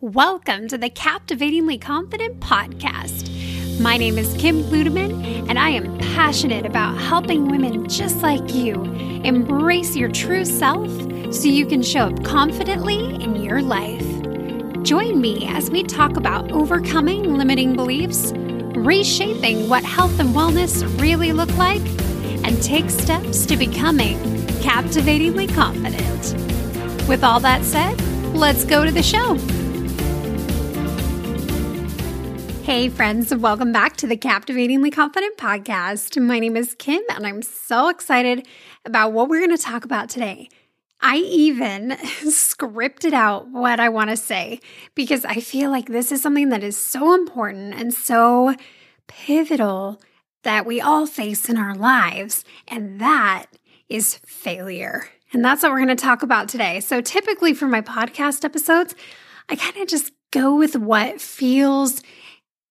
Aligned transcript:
Welcome 0.00 0.68
to 0.68 0.78
the 0.78 0.90
Captivatingly 0.90 1.76
Confident 1.76 2.38
podcast. 2.38 3.28
My 3.80 3.96
name 3.96 4.16
is 4.16 4.32
Kim 4.38 4.62
Ludeman, 4.62 5.48
and 5.48 5.58
I 5.58 5.70
am 5.70 5.98
passionate 5.98 6.64
about 6.64 6.96
helping 6.96 7.48
women 7.48 7.88
just 7.88 8.18
like 8.18 8.54
you 8.54 8.80
embrace 9.24 9.96
your 9.96 10.08
true 10.08 10.44
self 10.44 10.88
so 11.34 11.48
you 11.48 11.66
can 11.66 11.82
show 11.82 12.02
up 12.02 12.22
confidently 12.22 13.12
in 13.20 13.42
your 13.42 13.60
life. 13.60 14.06
Join 14.84 15.20
me 15.20 15.48
as 15.48 15.68
we 15.68 15.82
talk 15.82 16.16
about 16.16 16.52
overcoming 16.52 17.36
limiting 17.36 17.74
beliefs, 17.74 18.30
reshaping 18.76 19.68
what 19.68 19.82
health 19.82 20.20
and 20.20 20.28
wellness 20.28 20.84
really 21.00 21.32
look 21.32 21.52
like, 21.56 21.82
and 22.44 22.62
take 22.62 22.88
steps 22.88 23.44
to 23.46 23.56
becoming 23.56 24.16
captivatingly 24.60 25.48
confident. 25.48 26.34
With 27.08 27.24
all 27.24 27.40
that 27.40 27.64
said, 27.64 28.00
let's 28.32 28.64
go 28.64 28.84
to 28.84 28.92
the 28.92 29.02
show. 29.02 29.36
Hey, 32.68 32.90
friends, 32.90 33.34
welcome 33.34 33.72
back 33.72 33.96
to 33.96 34.06
the 34.06 34.14
Captivatingly 34.14 34.90
Confident 34.90 35.38
podcast. 35.38 36.22
My 36.22 36.38
name 36.38 36.54
is 36.54 36.74
Kim, 36.74 37.00
and 37.16 37.26
I'm 37.26 37.40
so 37.40 37.88
excited 37.88 38.46
about 38.84 39.14
what 39.14 39.30
we're 39.30 39.38
going 39.38 39.56
to 39.56 39.62
talk 39.62 39.86
about 39.86 40.10
today. 40.10 40.50
I 41.00 41.16
even 41.16 41.92
scripted 42.26 43.14
out 43.14 43.48
what 43.48 43.80
I 43.80 43.88
want 43.88 44.10
to 44.10 44.18
say 44.18 44.60
because 44.94 45.24
I 45.24 45.36
feel 45.36 45.70
like 45.70 45.86
this 45.86 46.12
is 46.12 46.20
something 46.20 46.50
that 46.50 46.62
is 46.62 46.76
so 46.76 47.14
important 47.14 47.72
and 47.72 47.94
so 47.94 48.54
pivotal 49.06 50.02
that 50.42 50.66
we 50.66 50.78
all 50.78 51.06
face 51.06 51.48
in 51.48 51.56
our 51.56 51.74
lives, 51.74 52.44
and 52.68 53.00
that 53.00 53.46
is 53.88 54.16
failure. 54.26 55.08
And 55.32 55.42
that's 55.42 55.62
what 55.62 55.72
we're 55.72 55.86
going 55.86 55.88
to 55.88 55.96
talk 55.96 56.22
about 56.22 56.50
today. 56.50 56.80
So, 56.80 57.00
typically 57.00 57.54
for 57.54 57.66
my 57.66 57.80
podcast 57.80 58.44
episodes, 58.44 58.94
I 59.48 59.56
kind 59.56 59.78
of 59.78 59.88
just 59.88 60.12
go 60.30 60.54
with 60.54 60.76
what 60.76 61.18
feels 61.18 62.02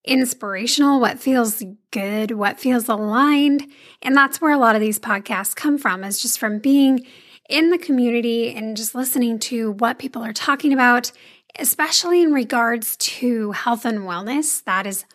inspirational, 0.07 0.99
what 0.99 1.19
feels 1.19 1.63
good, 1.91 2.31
what 2.31 2.59
feels 2.59 2.87
aligned. 2.87 3.69
And 4.01 4.15
that's 4.15 4.39
where 4.39 4.51
a 4.51 4.57
lot 4.57 4.75
of 4.75 4.81
these 4.81 4.99
podcasts 4.99 5.55
come 5.55 5.77
from, 5.77 6.03
is 6.03 6.21
just 6.21 6.39
from 6.39 6.59
being 6.59 7.05
in 7.49 7.69
the 7.69 7.77
community 7.77 8.53
and 8.53 8.75
just 8.75 8.95
listening 8.95 9.39
to 9.39 9.71
what 9.73 9.99
people 9.99 10.23
are 10.23 10.33
talking 10.33 10.73
about, 10.73 11.11
especially 11.59 12.21
in 12.21 12.33
regards 12.33 12.97
to 12.97 13.51
health 13.51 13.85
and 13.85 13.99
wellness. 13.99 14.63
That 14.63 14.85
has 14.85 15.05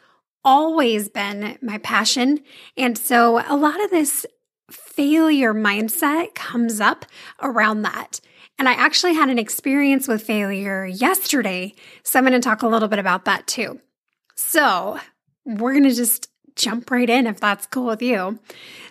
always 0.45 1.09
been 1.09 1.59
my 1.63 1.79
passion. 1.79 2.41
And 2.77 2.97
so 2.99 3.45
a 3.47 3.57
lot 3.57 3.83
of 3.85 3.91
this 3.91 4.27
failure 4.71 5.55
mindset 5.55 6.35
comes 6.35 6.81
up 6.81 7.05
around 7.41 7.83
that. 7.83 8.21
And 8.59 8.69
I 8.69 8.73
actually 8.73 9.15
had 9.15 9.29
an 9.29 9.39
experience 9.39 10.09
with 10.09 10.23
failure 10.23 10.87
yesterday. 10.87 11.75
So 12.03 12.19
I'm 12.19 12.25
going 12.25 12.33
to 12.33 12.41
talk 12.41 12.63
a 12.63 12.69
little 12.69 12.89
bit 12.89 12.99
about 12.99 13.25
that 13.25 13.47
too. 13.47 13.81
So 14.35 14.99
we're 15.45 15.73
going 15.73 15.89
to 15.89 15.95
just 15.95 16.29
jump 16.57 16.91
right 16.91 17.09
in 17.09 17.27
if 17.27 17.41
that's 17.41 17.67
cool 17.67 17.87
with 17.87 18.03
you. 18.03 18.39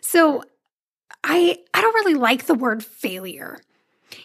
So 0.01 0.43
I 1.23 1.59
I 1.73 1.81
don't 1.81 1.93
really 1.95 2.15
like 2.15 2.45
the 2.45 2.55
word 2.55 2.83
failure. 2.83 3.59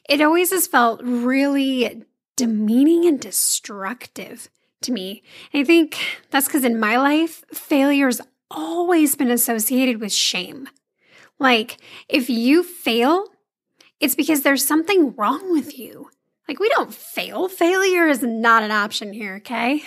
It 0.09 0.21
always 0.21 0.51
has 0.51 0.67
felt 0.67 1.01
really 1.03 2.05
demeaning 2.37 3.07
and 3.07 3.21
destructive 3.21 4.49
to 4.83 4.93
me. 4.93 5.23
And 5.53 5.63
I 5.63 5.65
think 5.65 5.99
that's 6.31 6.47
because 6.47 6.65
in 6.65 6.81
my 6.81 6.97
life, 6.97 7.45
failure's 7.53 8.21
always 8.51 9.15
been 9.15 9.31
associated 9.31 10.01
with 10.01 10.13
shame. 10.13 10.69
Like, 11.39 11.79
if 12.09 12.31
you 12.31 12.63
fail, 12.63 13.27
it's 14.01 14.15
because 14.15 14.43
there's 14.43 14.65
something 14.65 15.15
wrong 15.17 15.53
with 15.53 15.79
you. 15.79 16.11
Like, 16.49 16.61
we 16.61 16.69
don't 16.71 16.95
fail. 16.95 17.49
Failure 17.49 18.07
is 18.07 18.23
not 18.23 18.63
an 18.63 18.71
option 18.71 19.13
here, 19.13 19.37
okay? 19.37 19.83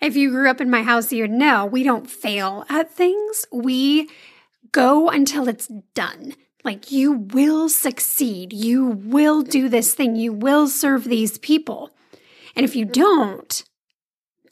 If 0.00 0.16
you 0.16 0.30
grew 0.30 0.48
up 0.48 0.60
in 0.60 0.70
my 0.70 0.82
house, 0.82 1.12
you 1.12 1.22
would 1.24 1.30
know 1.30 1.66
we 1.66 1.82
don't 1.82 2.08
fail 2.08 2.64
at 2.68 2.92
things. 2.92 3.44
We 3.52 4.08
go 4.70 5.08
until 5.08 5.48
it's 5.48 5.66
done. 5.94 6.34
Like, 6.64 6.90
you 6.90 7.12
will 7.12 7.68
succeed. 7.68 8.52
You 8.52 8.86
will 8.86 9.42
do 9.42 9.68
this 9.68 9.94
thing. 9.94 10.16
You 10.16 10.32
will 10.32 10.68
serve 10.68 11.04
these 11.04 11.38
people. 11.38 11.90
And 12.54 12.64
if 12.64 12.76
you 12.76 12.84
mm-hmm. 12.84 13.00
don't, 13.00 13.64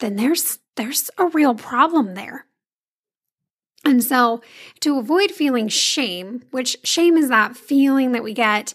then 0.01 0.17
there's 0.17 0.59
there's 0.77 1.11
a 1.17 1.27
real 1.27 1.55
problem 1.55 2.15
there. 2.15 2.47
And 3.84 4.03
so, 4.03 4.43
to 4.81 4.99
avoid 4.99 5.31
feeling 5.31 5.69
shame, 5.69 6.43
which 6.51 6.77
shame 6.83 7.17
is 7.17 7.28
that 7.28 7.57
feeling 7.57 8.13
that 8.13 8.25
we 8.25 8.34
get, 8.34 8.75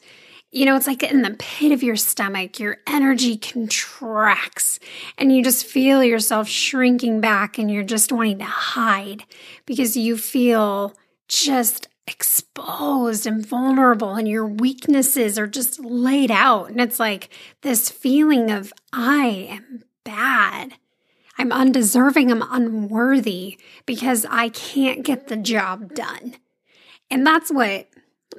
you 0.52 0.66
know, 0.66 0.76
it's 0.76 0.88
like 0.88 1.02
in 1.02 1.22
the 1.22 1.36
pit 1.40 1.72
of 1.72 1.82
your 1.82 1.96
stomach, 1.96 2.60
your 2.60 2.78
energy 2.86 3.38
contracts 3.38 4.80
and 5.18 5.34
you 5.34 5.44
just 5.44 5.66
feel 5.66 6.04
yourself 6.04 6.48
shrinking 6.48 7.22
back 7.22 7.58
and 7.58 7.72
you're 7.72 7.84
just 7.84 8.12
wanting 8.12 8.40
to 8.40 8.46
hide 8.46 9.24
because 9.66 9.96
you 9.96 10.18
feel 10.18 10.94
just 11.30 11.88
exposed 12.06 13.26
and 13.26 13.46
vulnerable 13.46 14.16
and 14.16 14.28
your 14.28 14.46
weaknesses 14.46 15.40
are 15.40 15.48
just 15.48 15.80
laid 15.80 16.30
out. 16.30 16.70
And 16.70 16.82
it's 16.82 17.00
like 17.00 17.30
this 17.62 17.90
feeling 17.90 18.52
of, 18.52 18.74
I 18.92 19.48
am 19.50 19.84
bad. 20.04 20.74
I'm 21.38 21.54
undeserving, 21.54 22.30
I'm 22.30 22.44
unworthy 22.52 23.58
because 23.86 24.26
I 24.30 24.50
can't 24.50 25.04
get 25.04 25.28
the 25.28 25.38
job 25.38 25.96
done. 25.96 26.36
And 27.10 27.26
that's 27.26 27.52
what 27.52 27.88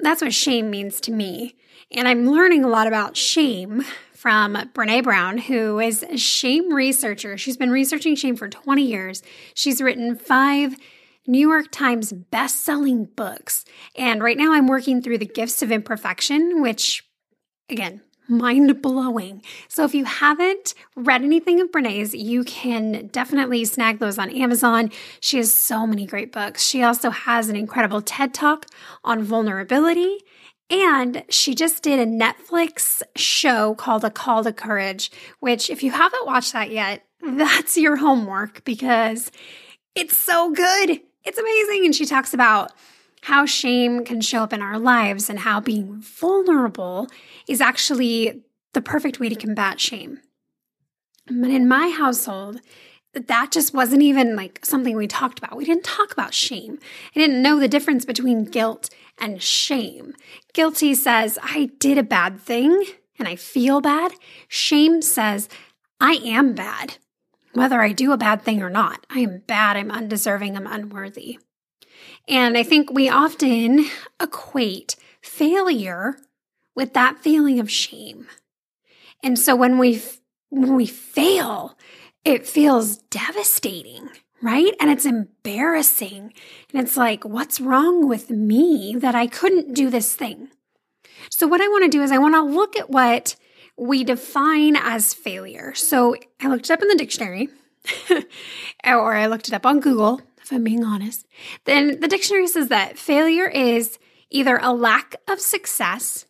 that's 0.00 0.22
what 0.22 0.32
shame 0.32 0.70
means 0.70 1.00
to 1.03 1.12
me. 1.12 1.56
And 1.91 2.08
I'm 2.08 2.30
learning 2.30 2.64
a 2.64 2.69
lot 2.69 2.86
about 2.86 3.16
shame 3.16 3.84
from 4.14 4.54
Brene 4.54 5.03
Brown, 5.03 5.38
who 5.38 5.78
is 5.78 6.04
a 6.04 6.16
shame 6.16 6.72
researcher. 6.72 7.36
She's 7.36 7.56
been 7.56 7.70
researching 7.70 8.14
shame 8.14 8.36
for 8.36 8.48
20 8.48 8.82
years. 8.82 9.22
She's 9.54 9.82
written 9.82 10.16
five 10.16 10.76
New 11.26 11.48
York 11.48 11.70
Times 11.70 12.12
best-selling 12.12 13.04
books. 13.04 13.64
And 13.97 14.22
right 14.22 14.38
now 14.38 14.52
I'm 14.52 14.66
working 14.66 15.02
through 15.02 15.19
The 15.19 15.26
Gifts 15.26 15.62
of 15.62 15.70
Imperfection, 15.70 16.62
which 16.62 17.04
again, 17.69 18.00
mind 18.28 18.81
blowing. 18.83 19.43
So 19.69 19.84
if 19.84 19.94
you 19.94 20.05
haven't 20.05 20.75
read 20.97 21.22
anything 21.22 21.60
of 21.60 21.72
Brene's, 21.72 22.15
you 22.15 22.44
can 22.44 23.09
definitely 23.09 23.65
snag 23.65 23.99
those 23.99 24.19
on 24.19 24.31
Amazon. 24.31 24.91
She 25.21 25.37
has 25.38 25.53
so 25.53 25.87
many 25.87 26.06
great 26.06 26.32
books. 26.32 26.65
She 26.65 26.82
also 26.82 27.11
has 27.11 27.49
an 27.49 27.56
incredible 27.56 28.03
TED 28.03 28.32
Talk 28.32 28.66
on 29.05 29.22
vulnerability. 29.22 30.19
And 30.71 31.25
she 31.28 31.55
just 31.55 31.82
did 31.82 31.99
a 31.99 32.06
Netflix 32.06 33.03
show 33.15 33.75
called 33.75 34.05
A 34.05 34.11
Call 34.11 34.43
to 34.44 34.53
Courage, 34.53 35.11
which, 35.41 35.69
if 35.69 35.82
you 35.82 35.91
haven't 35.91 36.25
watched 36.25 36.55
that 36.55 36.71
yet, 36.71 37.05
that's 37.21 37.77
your 37.77 37.97
homework 37.97 38.65
because 38.65 39.31
it's 39.94 40.16
so 40.16 40.50
good. 40.50 41.00
It's 41.25 41.38
amazing. 41.38 41.84
And 41.84 41.94
she 41.94 42.06
talks 42.06 42.32
about 42.32 42.72
how 43.22 43.47
shame 43.47 44.05
can 44.05 44.21
show 44.21 44.43
up 44.43 44.53
in 44.53 44.62
our 44.62 44.78
lives 44.78 45.31
and 45.31 45.41
how 45.41 45.60
being 45.60 46.00
vulnerable 46.00 47.09
is 47.47 47.60
actually 47.60 48.43
the 48.72 48.83
perfect 48.83 49.21
way 49.21 49.28
to 49.28 49.37
combat 49.37 49.81
shame. 49.81 50.21
But 51.27 51.50
in 51.50 51.69
my 51.69 51.91
household, 51.91 52.61
that 53.15 53.53
just 53.53 53.75
wasn't 53.75 54.03
even 54.03 54.34
like 54.34 54.65
something 54.65 54.97
we 54.97 55.06
talked 55.06 55.38
about. 55.38 55.56
We 55.56 55.65
didn't 55.65 55.84
talk 55.84 56.12
about 56.12 56.34
shame. 56.34 56.78
I 57.15 57.21
didn't 57.21 57.43
know 57.43 57.61
the 57.61 57.69
difference 57.69 58.05
between 58.05 58.44
guilt 58.44 58.91
and 59.19 59.43
shame. 59.43 60.15
Guilty 60.53 60.94
says, 60.94 61.38
I 61.43 61.71
did 61.78 61.99
a 61.99 62.03
bad 62.03 62.41
thing 62.41 62.84
and 63.19 63.28
I 63.28 63.37
feel 63.37 63.81
bad. 63.81 64.12
Shame 64.49 65.00
says, 65.00 65.49
I 66.00 66.15
am 66.25 66.55
bad, 66.55 66.97
whether 67.53 67.81
I 67.81 67.93
do 67.93 68.11
a 68.11 68.16
bad 68.16 68.43
thing 68.43 68.62
or 68.62 68.71
not. 68.71 69.06
I 69.09 69.21
am 69.21 69.43
bad. 69.47 69.77
I'm 69.77 69.93
undeserving. 69.93 70.56
I'm 70.56 70.66
unworthy. 70.66 71.38
And 72.28 72.56
I 72.56 72.62
think 72.62 72.91
we 72.91 73.09
often 73.09 73.87
equate 74.21 74.97
failure 75.21 76.16
with 76.75 76.94
that 76.94 77.19
feeling 77.19 77.60
of 77.60 77.71
shame. 77.71 78.27
And 79.22 79.38
so 79.38 79.55
when 79.55 79.78
we 79.78 80.03
when 80.50 80.77
we 80.77 80.87
fail, 80.87 81.78
it 82.25 82.46
feels 82.46 82.99
devastating, 82.99 84.11
right? 84.43 84.75
And 84.81 84.91
it's 84.91 85.06
embarrassing. 85.06 86.35
And 86.73 86.82
it's 86.82 86.96
like, 86.96 87.25
what's 87.25 87.61
wrong 87.61 88.06
with 88.06 88.31
me 88.31 88.94
that 88.99 89.14
I 89.14 89.26
couldn't 89.26 89.75
do 89.75 89.88
this 89.88 90.14
thing? 90.14 90.49
So 91.31 91.46
what 91.46 91.61
I 91.61 91.69
want 91.69 91.85
to 91.85 91.96
do 91.96 92.02
is 92.02 92.12
I 92.12 92.19
want 92.19 92.35
to 92.35 92.43
look 92.43 92.76
at 92.76 92.91
what 92.91 93.37
we 93.76 94.05
define 94.05 94.76
as 94.76 95.14
failure. 95.14 95.73
So 95.75 96.17
I 96.41 96.49
looked 96.49 96.69
it 96.69 96.73
up 96.73 96.82
in 96.82 96.88
the 96.88 96.96
dictionary 96.96 97.49
or 98.85 99.14
I 99.14 99.26
looked 99.26 99.49
it 99.49 99.55
up 99.55 99.64
on 99.64 99.81
Google 99.81 100.20
I'm 100.52 100.64
being 100.64 100.84
honest, 100.84 101.26
then 101.64 102.00
the 102.00 102.08
dictionary 102.08 102.46
says 102.46 102.69
that 102.69 102.99
failure 102.99 103.49
is 103.49 103.99
either 104.31 104.58
a 104.62 104.72
lack 104.72 105.16
of 105.28 105.40
success 105.40 106.26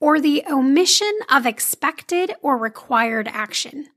or 0.00 0.20
the 0.20 0.44
omission 0.48 1.12
of 1.28 1.46
expected 1.46 2.32
or 2.42 2.56
required 2.56 3.28
action. 3.28 3.88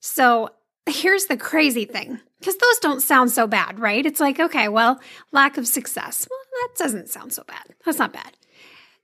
So 0.00 0.50
here's 0.86 1.26
the 1.26 1.36
crazy 1.36 1.84
thing 1.84 2.20
because 2.38 2.56
those 2.56 2.78
don't 2.80 3.02
sound 3.02 3.30
so 3.30 3.46
bad, 3.46 3.78
right? 3.78 4.04
It's 4.04 4.20
like, 4.20 4.40
okay, 4.40 4.68
well, 4.68 5.00
lack 5.30 5.58
of 5.58 5.66
success. 5.66 6.26
Well, 6.28 6.40
that 6.62 6.78
doesn't 6.78 7.08
sound 7.08 7.32
so 7.32 7.44
bad. 7.46 7.74
That's 7.84 7.98
not 7.98 8.12
bad. 8.12 8.36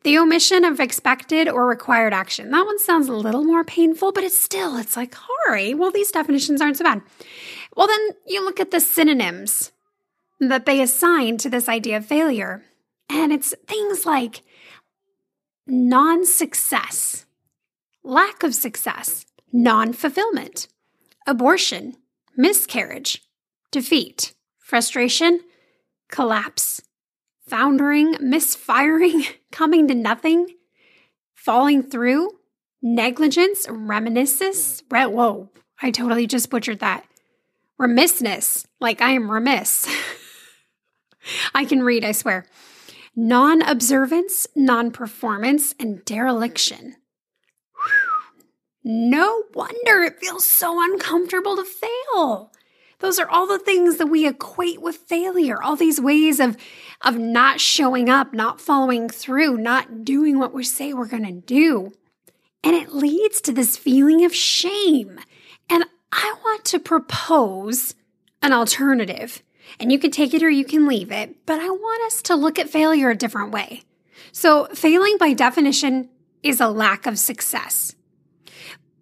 The 0.07 0.19
omission 0.19 0.65
of 0.65 0.79
expected 0.79 1.49
or 1.49 1.67
required 1.67 2.13
action. 2.13 2.53
That 2.53 2.65
one 2.65 2.79
sounds 2.79 3.09
a 3.09 3.13
little 3.13 3.43
more 3.43 3.65
painful, 3.65 4.13
but 4.13 4.23
it's 4.23 4.39
still, 4.39 4.77
it's 4.77 4.97
like, 4.97 5.17
right, 5.49 5.77
well, 5.77 5.91
these 5.91 6.13
definitions 6.13 6.61
aren't 6.61 6.77
so 6.77 6.85
bad. 6.85 7.03
Well, 7.75 7.89
then 7.89 8.11
you 8.25 8.45
look 8.45 8.61
at 8.61 8.71
the 8.71 8.79
synonyms 8.79 9.73
that 10.39 10.65
they 10.65 10.81
assign 10.81 11.39
to 11.39 11.51
this 11.51 11.69
idea 11.69 11.97
of 11.97 12.07
failure. 12.07 12.63
And 13.11 13.33
it's 13.33 13.53
things 13.67 14.07
like 14.07 14.43
non 15.67 16.25
success, 16.25 17.27
lack 18.05 18.45
of 18.45 18.55
success, 18.55 19.27
non 19.53 19.93
fulfillment, 19.93 20.69
abortion, 21.27 21.97
miscarriage, 22.37 23.25
defeat, 23.73 24.35
frustration, 24.61 25.41
collapse, 26.09 26.81
foundering, 27.49 28.17
misfiring, 28.21 29.25
coming 29.57 29.89
to 29.89 29.95
nothing, 29.95 30.47
falling 31.35 31.83
through, 31.83 32.29
negligence, 32.83 33.67
reminiscence. 33.71 34.83
Whoa, 34.91 35.49
I 35.81 35.91
totally 35.91 36.27
just 36.27 36.51
butchered 36.51 36.81
that. 36.81 37.07
Remissness, 37.79 38.67
like 38.81 39.01
I 39.01 39.13
am 39.13 39.31
remiss. 39.31 39.89
I 41.55 41.65
can 41.65 41.83
read, 41.83 42.05
I 42.05 42.13
swear. 42.13 42.45
Non 43.15 43.63
observance, 43.63 44.47
non 44.55 44.91
performance, 44.91 45.75
and 45.81 46.05
dereliction. 46.05 46.97
No 48.85 49.45
wonder 49.55 50.03
it 50.03 50.21
feels 50.21 50.45
so 50.45 50.85
uncomfortable 50.85 51.57
to 51.57 51.65
fail. 51.65 52.53
Those 52.99 53.19
are 53.19 53.29
all 53.29 53.47
the 53.47 53.59
things 53.59 53.99
that 53.99 54.07
we 54.07 54.27
equate 54.27 54.81
with 54.81 54.97
failure, 54.97 55.63
all 55.63 55.77
these 55.77 56.01
ways 56.01 56.41
of, 56.41 56.57
of 57.03 57.19
not 57.19 57.61
showing 57.61 58.09
up, 58.09 58.33
not 58.33 58.61
following 58.61 59.09
through, 59.09 59.59
not 59.59 60.05
doing 60.05 60.39
what 60.39 60.55
we 60.55 60.65
say 60.65 60.93
we're 60.93 61.07
going 61.07 61.27
to 61.27 61.33
do. 61.33 61.93
And 62.65 62.75
it 62.75 62.95
leads 62.95 63.41
to 63.43 63.53
this 63.53 63.77
feeling 63.77 64.25
of 64.25 64.35
shame. 64.35 65.21
And 65.69 65.85
I 66.11 66.35
want 66.43 66.65
to 66.67 66.79
propose 66.79 67.95
an 68.41 68.53
alternative. 68.53 69.43
And 69.79 69.93
you 69.93 69.99
can 69.99 70.11
take 70.11 70.33
it 70.33 70.43
or 70.43 70.51
you 70.51 70.65
can 70.65 70.87
leave 70.87 71.13
it, 71.13 71.45
but 71.45 71.59
I 71.59 71.69
want 71.69 72.07
us 72.07 72.23
to 72.23 72.35
look 72.35 72.59
at 72.59 72.71
failure 72.71 73.11
a 73.11 73.17
different 73.17 73.53
way. 73.53 73.83
So, 74.33 74.67
failing 74.67 75.19
by 75.19 75.33
definition 75.33 76.09
is 76.43 76.61
a 76.61 76.69
lack 76.69 77.07
of 77.07 77.19
success. 77.19 77.95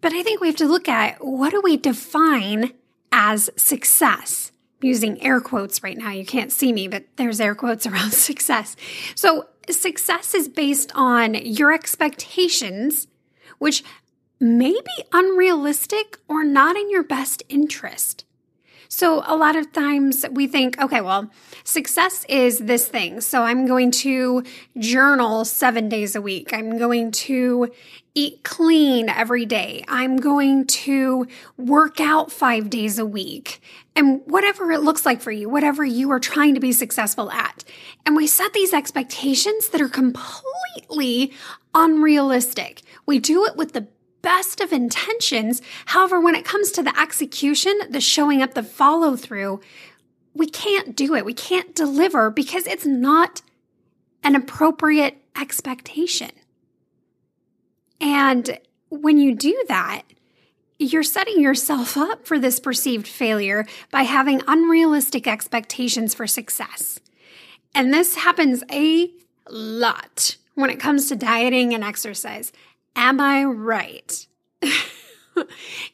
But 0.00 0.12
I 0.12 0.22
think 0.22 0.40
we 0.40 0.48
have 0.48 0.56
to 0.56 0.66
look 0.66 0.88
at 0.88 1.24
what 1.24 1.50
do 1.50 1.60
we 1.62 1.76
define 1.76 2.72
as 3.14 3.48
success. 3.54 4.50
I'm 4.82 4.88
using 4.88 5.22
air 5.22 5.40
quotes 5.40 5.84
right 5.84 5.96
now. 5.96 6.10
You 6.10 6.26
can't 6.26 6.50
see 6.50 6.72
me, 6.72 6.88
but 6.88 7.04
there's 7.14 7.40
air 7.40 7.54
quotes 7.54 7.86
around 7.86 8.12
success. 8.12 8.76
So, 9.14 9.48
success 9.70 10.34
is 10.34 10.48
based 10.48 10.90
on 10.94 11.34
your 11.34 11.72
expectations, 11.72 13.06
which 13.58 13.84
may 14.40 14.72
be 14.72 15.04
unrealistic 15.12 16.18
or 16.28 16.44
not 16.44 16.76
in 16.76 16.90
your 16.90 17.04
best 17.04 17.42
interest. 17.48 18.24
So, 18.88 19.22
a 19.26 19.36
lot 19.36 19.56
of 19.56 19.72
times 19.72 20.24
we 20.30 20.46
think, 20.46 20.80
okay, 20.80 21.00
well, 21.00 21.30
success 21.64 22.24
is 22.28 22.58
this 22.58 22.86
thing. 22.86 23.20
So, 23.20 23.42
I'm 23.42 23.66
going 23.66 23.90
to 23.92 24.44
journal 24.78 25.44
seven 25.44 25.88
days 25.88 26.14
a 26.14 26.22
week. 26.22 26.52
I'm 26.52 26.78
going 26.78 27.10
to 27.12 27.70
eat 28.14 28.44
clean 28.44 29.08
every 29.08 29.44
day. 29.44 29.84
I'm 29.88 30.16
going 30.16 30.66
to 30.66 31.26
work 31.56 32.00
out 32.00 32.30
five 32.30 32.70
days 32.70 32.98
a 32.98 33.06
week. 33.06 33.60
And 33.96 34.20
whatever 34.26 34.70
it 34.70 34.82
looks 34.82 35.04
like 35.04 35.20
for 35.20 35.32
you, 35.32 35.48
whatever 35.48 35.84
you 35.84 36.10
are 36.10 36.20
trying 36.20 36.54
to 36.54 36.60
be 36.60 36.72
successful 36.72 37.30
at. 37.30 37.64
And 38.06 38.14
we 38.14 38.26
set 38.26 38.52
these 38.52 38.72
expectations 38.72 39.68
that 39.70 39.80
are 39.80 39.88
completely 39.88 41.32
unrealistic. 41.74 42.82
We 43.06 43.18
do 43.18 43.44
it 43.46 43.56
with 43.56 43.72
the 43.72 43.88
best 44.24 44.60
of 44.60 44.72
intentions. 44.72 45.62
However, 45.86 46.18
when 46.18 46.34
it 46.34 46.44
comes 46.44 46.72
to 46.72 46.82
the 46.82 46.98
execution, 46.98 47.78
the 47.90 48.00
showing 48.00 48.42
up, 48.42 48.54
the 48.54 48.62
follow 48.62 49.14
through, 49.14 49.60
we 50.34 50.46
can't 50.46 50.96
do 50.96 51.14
it. 51.14 51.24
We 51.24 51.34
can't 51.34 51.74
deliver 51.76 52.30
because 52.30 52.66
it's 52.66 52.86
not 52.86 53.42
an 54.24 54.34
appropriate 54.34 55.18
expectation. 55.40 56.30
And 58.00 58.58
when 58.88 59.18
you 59.18 59.34
do 59.34 59.64
that, 59.68 60.02
you're 60.78 61.02
setting 61.02 61.40
yourself 61.40 61.96
up 61.96 62.26
for 62.26 62.38
this 62.38 62.58
perceived 62.58 63.06
failure 63.06 63.64
by 63.90 64.02
having 64.02 64.42
unrealistic 64.48 65.28
expectations 65.28 66.14
for 66.14 66.26
success. 66.26 66.98
And 67.74 67.92
this 67.92 68.16
happens 68.16 68.64
a 68.72 69.10
lot 69.48 70.36
when 70.54 70.70
it 70.70 70.80
comes 70.80 71.08
to 71.08 71.16
dieting 71.16 71.74
and 71.74 71.84
exercise. 71.84 72.52
Am 72.96 73.20
I 73.20 73.44
right? 73.44 74.26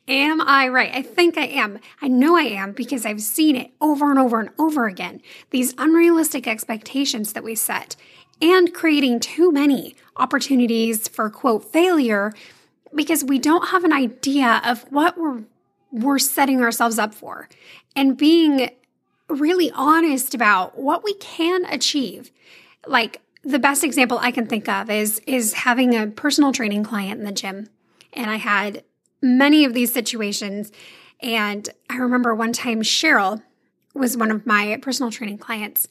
am 0.08 0.41
I 0.43 0.69
right? 0.69 0.91
I 0.93 1.02
think 1.02 1.38
I 1.38 1.47
am. 1.47 1.79
I 2.02 2.08
know 2.08 2.37
I 2.37 2.43
am 2.43 2.73
because 2.73 3.06
I've 3.06 3.23
seen 3.23 3.56
it 3.56 3.70
over 3.81 4.11
and 4.11 4.19
over 4.19 4.41
and 4.41 4.50
over 4.58 4.87
again. 4.87 5.23
These 5.50 5.75
unrealistic 5.79 6.47
expectations 6.47 7.32
that 7.32 7.44
we 7.44 7.55
set 7.55 7.97
and 8.43 8.73
creating 8.75 9.20
too 9.20 9.52
many 9.52 9.97
opportunities 10.17 11.08
for 11.08 11.29
quote 11.31 11.64
failure 11.64 12.32
because 12.94 13.25
we 13.25 13.38
don't 13.38 13.69
have 13.69 13.85
an 13.85 13.93
idea 13.93 14.61
of 14.64 14.82
what 14.91 15.19
we're 15.19 15.44
we're 15.93 16.19
setting 16.19 16.61
ourselves 16.61 16.99
up 16.99 17.12
for 17.12 17.49
and 17.97 18.17
being 18.17 18.70
really 19.29 19.73
honest 19.73 20.35
about 20.35 20.79
what 20.79 21.02
we 21.02 21.14
can 21.14 21.64
achieve. 21.64 22.31
Like 22.87 23.20
the 23.42 23.58
best 23.58 23.84
example 23.84 24.19
I 24.20 24.31
can 24.31 24.46
think 24.46 24.69
of 24.69 24.90
is 24.90 25.20
is 25.26 25.54
having 25.54 25.94
a 25.94 26.06
personal 26.06 26.52
training 26.52 26.84
client 26.84 27.20
in 27.20 27.26
the 27.26 27.32
gym. 27.32 27.69
And 28.12 28.31
I 28.31 28.37
had 28.37 28.84
many 29.22 29.64
of 29.64 29.75
these 29.75 29.92
situations 29.92 30.72
and 31.20 31.69
I 31.88 31.96
remember 31.96 32.34
one 32.34 32.52
time 32.52 32.82
Cheryl 32.82 33.42
was 33.94 34.16
one 34.16 34.31
of 34.31 34.46
my 34.46 34.78
personal 34.82 35.10
training 35.10 35.38
clients 35.38 35.88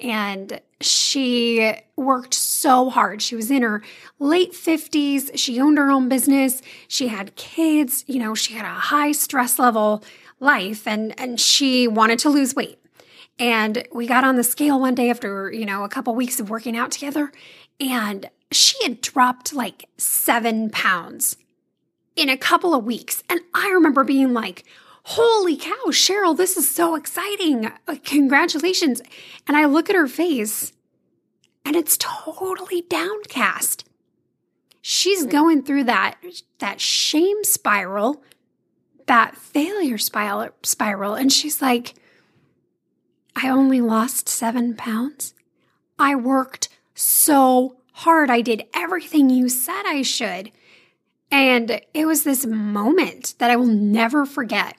and 0.00 0.60
she 0.80 1.74
worked 1.96 2.34
so 2.34 2.90
hard. 2.90 3.22
She 3.22 3.36
was 3.36 3.50
in 3.50 3.62
her 3.62 3.82
late 4.18 4.52
50s. 4.52 5.30
She 5.34 5.60
owned 5.60 5.78
her 5.78 5.90
own 5.90 6.08
business. 6.08 6.62
She 6.88 7.08
had 7.08 7.36
kids. 7.36 8.04
You 8.06 8.18
know, 8.18 8.34
she 8.34 8.54
had 8.54 8.64
a 8.64 8.74
high 8.74 9.12
stress 9.12 9.58
level 9.58 10.02
life 10.40 10.88
and, 10.88 11.18
and 11.20 11.38
she 11.38 11.86
wanted 11.86 12.18
to 12.20 12.30
lose 12.30 12.54
weight. 12.54 12.81
And 13.42 13.88
we 13.90 14.06
got 14.06 14.22
on 14.22 14.36
the 14.36 14.44
scale 14.44 14.78
one 14.78 14.94
day 14.94 15.10
after, 15.10 15.50
you 15.50 15.66
know, 15.66 15.82
a 15.82 15.88
couple 15.88 16.14
weeks 16.14 16.38
of 16.38 16.48
working 16.48 16.76
out 16.76 16.92
together 16.92 17.32
and 17.80 18.30
she 18.52 18.80
had 18.84 19.00
dropped 19.00 19.52
like 19.52 19.88
seven 19.96 20.70
pounds 20.70 21.36
in 22.14 22.28
a 22.28 22.36
couple 22.36 22.72
of 22.72 22.84
weeks. 22.84 23.24
And 23.28 23.40
I 23.52 23.70
remember 23.70 24.04
being 24.04 24.32
like, 24.32 24.64
Holy 25.06 25.56
cow, 25.56 25.86
Cheryl, 25.88 26.36
this 26.36 26.56
is 26.56 26.70
so 26.70 26.94
exciting. 26.94 27.66
Uh, 27.88 27.96
congratulations. 28.04 29.02
And 29.48 29.56
I 29.56 29.64
look 29.64 29.90
at 29.90 29.96
her 29.96 30.06
face 30.06 30.72
and 31.64 31.74
it's 31.74 31.96
totally 31.96 32.82
downcast. 32.82 33.84
She's 34.82 35.26
going 35.26 35.64
through 35.64 35.82
that 35.84 36.16
that 36.60 36.80
shame 36.80 37.42
spiral, 37.42 38.22
that 39.08 39.36
failure 39.36 39.98
spiral 39.98 40.50
spiral 40.62 41.14
and 41.14 41.32
she's 41.32 41.60
like 41.60 41.94
I 43.34 43.48
only 43.48 43.80
lost 43.80 44.28
7 44.28 44.74
pounds. 44.74 45.34
I 45.98 46.14
worked 46.14 46.68
so 46.94 47.76
hard. 47.92 48.30
I 48.30 48.40
did 48.40 48.64
everything 48.74 49.30
you 49.30 49.48
said 49.48 49.82
I 49.86 50.02
should. 50.02 50.50
And 51.30 51.80
it 51.94 52.06
was 52.06 52.24
this 52.24 52.44
moment 52.44 53.34
that 53.38 53.50
I 53.50 53.56
will 53.56 53.66
never 53.66 54.26
forget 54.26 54.76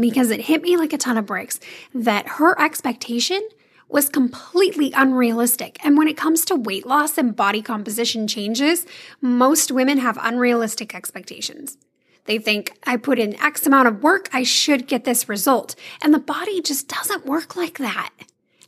because 0.00 0.30
it 0.30 0.42
hit 0.42 0.60
me 0.60 0.76
like 0.76 0.92
a 0.92 0.98
ton 0.98 1.16
of 1.16 1.24
bricks 1.24 1.60
that 1.94 2.28
her 2.28 2.60
expectation 2.60 3.40
was 3.88 4.10
completely 4.10 4.92
unrealistic. 4.92 5.78
And 5.82 5.96
when 5.96 6.08
it 6.08 6.16
comes 6.16 6.44
to 6.44 6.56
weight 6.56 6.86
loss 6.86 7.16
and 7.16 7.34
body 7.34 7.62
composition 7.62 8.28
changes, 8.28 8.84
most 9.22 9.72
women 9.72 9.96
have 9.96 10.18
unrealistic 10.20 10.94
expectations. 10.94 11.78
They 12.28 12.38
think, 12.38 12.78
I 12.84 12.98
put 12.98 13.18
in 13.18 13.40
X 13.42 13.66
amount 13.66 13.88
of 13.88 14.02
work, 14.02 14.28
I 14.34 14.42
should 14.42 14.86
get 14.86 15.04
this 15.04 15.30
result. 15.30 15.74
And 16.02 16.12
the 16.12 16.18
body 16.18 16.60
just 16.60 16.86
doesn't 16.86 17.24
work 17.24 17.56
like 17.56 17.78
that. 17.78 18.10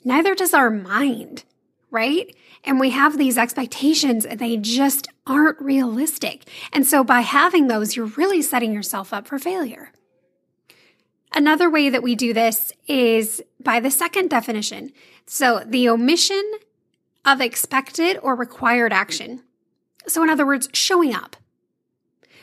Neither 0.03 0.35
does 0.35 0.55
our 0.55 0.71
mind, 0.71 1.45
right? 1.91 2.35
And 2.65 2.81
we 2.81 2.89
have 2.89 3.19
these 3.19 3.37
expectations 3.37 4.25
and 4.25 4.41
they 4.41 4.57
just 4.57 5.09
aren't 5.27 5.61
realistic. 5.61 6.49
And 6.73 6.87
so 6.87 7.05
by 7.05 7.21
having 7.21 7.67
those, 7.67 7.97
you're 7.97 8.07
really 8.07 8.41
setting 8.41 8.73
yourself 8.73 9.13
up 9.13 9.27
for 9.27 9.39
failure. 9.39 9.93
Another 11.35 11.69
way 11.69 11.91
that 11.91 12.03
we 12.03 12.15
do 12.15 12.33
this 12.33 12.73
is 12.89 13.43
by 13.63 13.79
the 13.79 13.91
second 13.91 14.31
definition. 14.31 14.91
So 15.27 15.63
the 15.67 15.87
omission 15.91 16.51
of 17.27 17.43
expected 17.43 18.19
or 18.23 18.35
required 18.35 18.95
action. 18.95 19.43
So, 20.07 20.23
in 20.23 20.31
other 20.31 20.47
words, 20.47 20.71
showing 20.73 21.15
up. 21.15 21.37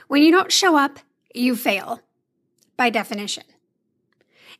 When 0.08 0.22
you 0.22 0.32
don't 0.32 0.52
show 0.52 0.78
up, 0.78 1.00
you 1.38 1.56
fail 1.56 2.02
by 2.76 2.90
definition. 2.90 3.44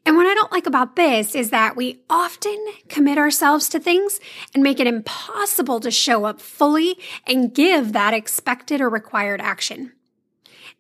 And 0.06 0.16
what 0.16 0.26
I 0.26 0.34
don't 0.34 0.52
like 0.52 0.68
about 0.68 0.96
this 0.96 1.36
is 1.36 1.50
that 1.50 1.76
we 1.76 2.02
often 2.10 2.58
commit 2.88 3.18
ourselves 3.18 3.68
to 3.70 3.80
things 3.80 4.20
and 4.54 4.64
make 4.64 4.80
it 4.80 4.88
impossible 4.88 5.80
to 5.82 5.92
show 5.92 6.26
up 6.26 6.40
fully 6.40 6.98
and 7.26 7.54
give 7.54 7.94
that 7.94 8.14
expected 8.14 8.80
or 8.80 8.90
required 8.90 9.42
action. 9.42 9.92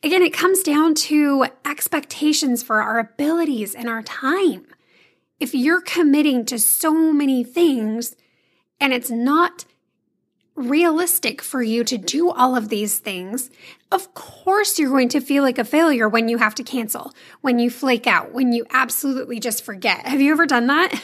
Again, 0.04 0.22
it 0.22 0.34
comes 0.34 0.62
down 0.62 0.94
to 0.96 1.48
expectations 1.66 2.63
for 2.63 2.82
our 2.82 3.00
abilities 3.00 3.75
and 3.75 3.89
our 3.89 4.04
time. 4.04 4.66
If 5.39 5.54
you're 5.54 5.82
committing 5.82 6.46
to 6.46 6.60
so 6.60 7.12
many 7.12 7.44
things 7.44 8.16
and 8.80 8.94
it's 8.94 9.12
not 9.12 9.66
realistic 10.58 11.42
for 11.42 11.62
you 11.62 11.84
to 11.86 11.98
do 11.98 12.30
all 12.30 12.56
of 12.56 12.70
these 12.70 12.98
things, 12.98 13.50
of 13.92 14.14
course 14.14 14.78
you're 14.78 14.90
going 14.90 15.10
to 15.10 15.22
feel 15.22 15.44
like 15.44 15.58
a 15.58 15.64
failure 15.64 16.10
when 16.10 16.28
you 16.28 16.38
have 16.38 16.56
to 16.56 16.64
cancel, 16.64 17.14
when 17.42 17.60
you 17.60 17.70
flake 17.70 18.08
out, 18.08 18.34
when 18.34 18.52
you 18.52 18.66
absolutely 18.72 19.40
just 19.40 19.64
forget. 19.64 20.06
Have 20.08 20.20
you 20.20 20.32
ever 20.32 20.46
done 20.46 20.68
that? 20.68 21.02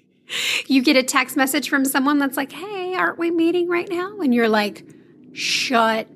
you 0.66 0.82
get 0.82 0.96
a 0.96 1.02
text 1.02 1.36
message 1.36 1.68
from 1.68 1.84
someone 1.84 2.18
that's 2.18 2.36
like, 2.36 2.52
hey, 2.52 2.94
aren't 2.94 3.18
we 3.18 3.30
meeting 3.30 3.68
right 3.68 3.88
now? 3.88 4.20
And 4.20 4.34
you're 4.34 4.48
like, 4.48 4.84
shut 5.32 6.06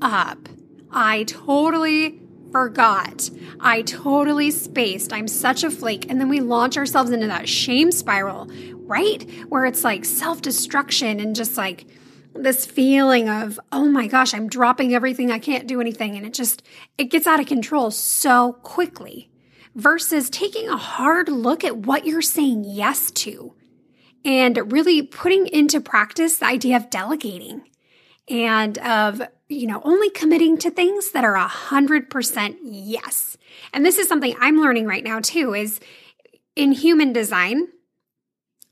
up. 0.00 0.48
I 0.90 1.24
totally 1.24 2.20
forgot. 2.50 3.30
I 3.60 3.82
totally 3.82 4.50
spaced. 4.50 5.12
I'm 5.12 5.28
such 5.28 5.64
a 5.64 5.70
flake. 5.70 6.10
And 6.10 6.20
then 6.20 6.28
we 6.28 6.40
launch 6.40 6.76
ourselves 6.76 7.10
into 7.10 7.26
that 7.26 7.48
shame 7.48 7.90
spiral, 7.92 8.50
right? 8.86 9.28
Where 9.48 9.66
it's 9.66 9.84
like 9.84 10.04
self 10.04 10.42
destruction 10.42 11.20
and 11.20 11.34
just 11.34 11.56
like 11.56 11.86
this 12.34 12.64
feeling 12.64 13.28
of, 13.28 13.58
oh 13.72 13.86
my 13.86 14.06
gosh, 14.06 14.34
I'm 14.34 14.48
dropping 14.48 14.94
everything. 14.94 15.30
I 15.30 15.38
can't 15.38 15.66
do 15.66 15.80
anything. 15.80 16.16
And 16.16 16.26
it 16.26 16.34
just, 16.34 16.62
it 16.96 17.04
gets 17.04 17.26
out 17.26 17.40
of 17.40 17.46
control 17.46 17.90
so 17.90 18.54
quickly 18.62 19.30
versus 19.74 20.30
taking 20.30 20.68
a 20.68 20.76
hard 20.76 21.28
look 21.28 21.64
at 21.64 21.76
what 21.78 22.06
you're 22.06 22.22
saying 22.22 22.64
yes 22.64 23.10
to 23.12 23.54
and 24.24 24.72
really 24.72 25.02
putting 25.02 25.46
into 25.46 25.80
practice 25.80 26.38
the 26.38 26.46
idea 26.46 26.76
of 26.76 26.90
delegating 26.90 27.62
and 28.30 28.78
of 28.78 29.22
you 29.48 29.66
know, 29.66 29.80
only 29.84 30.10
committing 30.10 30.58
to 30.58 30.70
things 30.70 31.12
that 31.12 31.24
are 31.24 31.34
a 31.34 31.48
hundred 31.48 32.10
percent 32.10 32.58
yes. 32.62 33.36
And 33.72 33.84
this 33.84 33.98
is 33.98 34.06
something 34.06 34.36
I'm 34.38 34.60
learning 34.60 34.86
right 34.86 35.02
now 35.02 35.20
too, 35.20 35.54
is 35.54 35.80
in 36.54 36.72
human 36.72 37.12
design. 37.12 37.68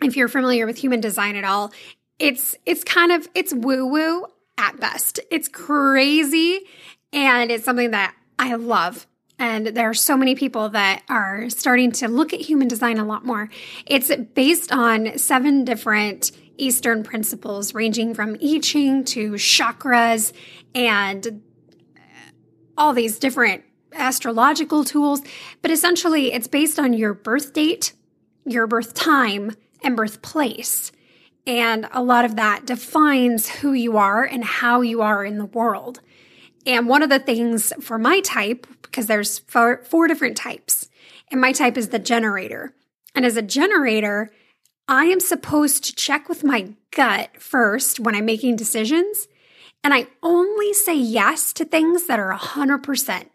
If 0.03 0.17
you're 0.17 0.29
familiar 0.29 0.67
with 0.67 0.77
human 0.77 1.01
design 1.01 1.37
at 1.37 1.45
all, 1.45 1.73
it's 2.19 2.55
it's 2.67 2.85
kind 2.85 3.11
of 3.13 3.27
it's 3.35 3.55
woo-woo 3.55 4.27
at 4.59 4.79
best. 4.79 5.21
It's 5.31 5.49
crazy 5.49 6.61
and 7.13 7.51
it's 7.51 7.65
something 7.65 7.93
that 7.93 8.15
I 8.39 8.55
love. 8.55 9.07
And 9.39 9.69
there 9.69 9.89
are 9.89 9.95
so 9.95 10.17
many 10.17 10.35
people 10.35 10.71
that 10.71 11.03
are 11.09 11.51
starting 11.51 11.93
to 11.93 12.09
look 12.09 12.33
at 12.33 12.41
human 12.41 12.69
design 12.69 12.99
a 12.99 13.05
lot 13.05 13.25
more. 13.25 13.51
It's 13.87 14.15
based 14.35 14.73
on 14.73 15.19
seven 15.19 15.65
different 15.65 16.33
Eastern 16.59 17.03
principles, 17.03 17.75
ranging 17.75 18.15
from 18.15 18.37
I 18.43 18.59
Ching 18.61 19.05
to 19.05 19.33
chakras 19.33 20.33
and 20.75 21.43
uh, 21.97 22.01
all 22.77 22.93
these 22.93 23.19
different 23.19 23.65
astrological 23.93 24.85
tools. 24.85 25.23
But 25.63 25.71
essentially, 25.71 26.33
it's 26.33 26.49
based 26.49 26.79
on 26.79 26.93
your 26.93 27.15
birth 27.15 27.53
date, 27.53 27.93
your 28.45 28.67
birth 28.67 28.95
time, 28.95 29.53
and 29.83 29.97
birthplace. 29.97 30.93
And 31.47 31.89
a 31.93 32.03
lot 32.03 32.25
of 32.25 32.37
that 32.37 32.67
defines 32.67 33.49
who 33.49 33.73
you 33.73 33.97
are 33.97 34.25
and 34.25 34.45
how 34.45 34.81
you 34.81 35.03
are 35.03 35.25
in 35.25 35.39
the 35.39 35.47
world. 35.47 36.01
And 36.67 36.89
one 36.89 37.03
of 37.03 37.11
the 37.11 37.21
things 37.21 37.73
for 37.81 37.99
my 37.99 38.21
type, 38.21 38.67
because 38.83 39.07
there's 39.07 39.39
four, 39.39 39.83
four 39.85 40.09
different 40.09 40.37
types, 40.37 40.89
and 41.31 41.41
my 41.41 41.53
type 41.53 41.77
is 41.77 41.91
the 41.91 42.01
generator. 42.01 42.75
And 43.15 43.25
as 43.25 43.37
a 43.37 43.43
generator, 43.43 44.31
I 44.89 45.07
am 45.07 45.21
supposed 45.21 45.85
to 45.85 45.95
check 45.95 46.29
with 46.29 46.45
my 46.45 46.75
gut 46.91 47.31
first 47.41 47.99
when 47.99 48.15
I'm 48.15 48.25
making 48.25 48.57
decisions. 48.57 49.27
And 49.83 49.93
I 49.93 50.07
only 50.23 50.73
say 50.73 50.97
yes 50.97 51.53
to 51.55 51.65
things 51.65 52.07
that 52.07 52.19
are 52.19 52.33
100%, 52.33 53.27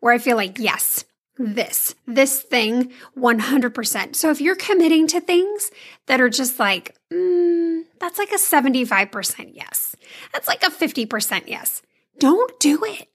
where 0.00 0.12
I 0.12 0.18
feel 0.18 0.36
like, 0.36 0.58
yes, 0.58 1.04
this, 1.36 1.94
this 2.06 2.42
thing, 2.42 2.92
100%. 3.18 4.16
So 4.16 4.30
if 4.30 4.40
you're 4.40 4.56
committing 4.56 5.06
to 5.08 5.20
things 5.20 5.70
that 6.06 6.20
are 6.20 6.28
just 6.28 6.58
like, 6.58 6.94
mm, 7.12 7.82
that's 7.98 8.18
like 8.18 8.32
a 8.32 8.36
75% 8.36 9.50
yes, 9.54 9.96
that's 10.32 10.48
like 10.48 10.62
a 10.62 10.70
50% 10.70 11.44
yes, 11.46 11.82
don't 12.18 12.58
do 12.60 12.84
it. 12.84 13.08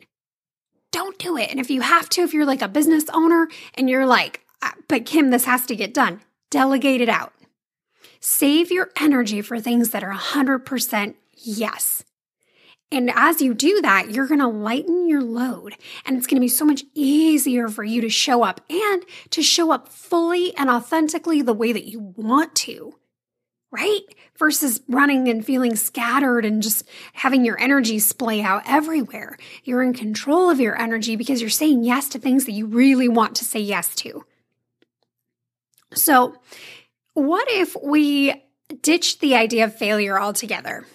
Don't 0.91 1.19
do 1.19 1.37
it. 1.37 1.51
And 1.51 1.59
if 1.59 1.69
you 1.69 1.81
have 1.81 2.09
to, 2.09 2.21
if 2.21 2.33
you're 2.33 2.45
like 2.45 2.61
a 2.61 2.67
business 2.67 3.05
owner 3.13 3.47
and 3.75 3.89
you're 3.89 4.07
like, 4.07 4.41
uh, 4.61 4.71
but 4.87 5.05
Kim, 5.05 5.29
this 5.29 5.45
has 5.45 5.65
to 5.67 5.75
get 5.75 5.93
done, 5.93 6.21
delegate 6.49 7.01
it 7.01 7.09
out. 7.09 7.33
Save 8.19 8.71
your 8.71 8.89
energy 8.99 9.41
for 9.41 9.59
things 9.59 9.91
that 9.91 10.03
are 10.03 10.13
100% 10.13 11.15
yes. 11.35 12.03
And 12.91 13.11
as 13.13 13.39
you 13.39 13.53
do 13.53 13.81
that, 13.81 14.09
you're 14.09 14.27
going 14.27 14.39
to 14.39 14.47
lighten 14.47 15.07
your 15.07 15.21
load 15.21 15.75
and 16.05 16.17
it's 16.17 16.25
going 16.25 16.37
to 16.37 16.41
be 16.41 16.47
so 16.47 16.65
much 16.65 16.83
easier 16.95 17.67
for 17.67 17.83
you 17.83 18.01
to 18.01 18.09
show 18.09 18.43
up 18.43 18.61
and 18.69 19.03
to 19.29 19.43
show 19.43 19.71
up 19.71 19.89
fully 19.89 20.55
and 20.57 20.69
authentically 20.69 21.41
the 21.41 21.53
way 21.53 21.71
that 21.71 21.85
you 21.85 21.99
want 21.99 22.55
to, 22.55 22.95
right? 23.71 24.01
Versus 24.39 24.81
running 24.87 25.27
and 25.27 25.45
feeling 25.45 25.75
scattered 25.75 26.45
and 26.45 26.63
just 26.63 26.89
having 27.13 27.45
your 27.45 27.59
energy 27.59 27.99
splay 27.99 28.41
out 28.41 28.63
everywhere. 28.65 29.37
You're 29.63 29.83
in 29.83 29.93
control 29.93 30.49
of 30.49 30.59
your 30.59 30.79
energy 30.79 31.15
because 31.15 31.41
you're 31.41 31.51
saying 31.51 31.83
yes 31.83 32.09
to 32.09 32.19
things 32.19 32.45
that 32.45 32.53
you 32.53 32.65
really 32.65 33.07
want 33.07 33.35
to 33.35 33.45
say 33.45 33.59
yes 33.59 33.93
to. 33.97 34.25
So, 35.93 36.35
what 37.19 37.49
if 37.49 37.75
we 37.83 38.33
ditched 38.81 39.19
the 39.19 39.35
idea 39.35 39.65
of 39.65 39.75
failure 39.75 40.19
altogether? 40.19 40.85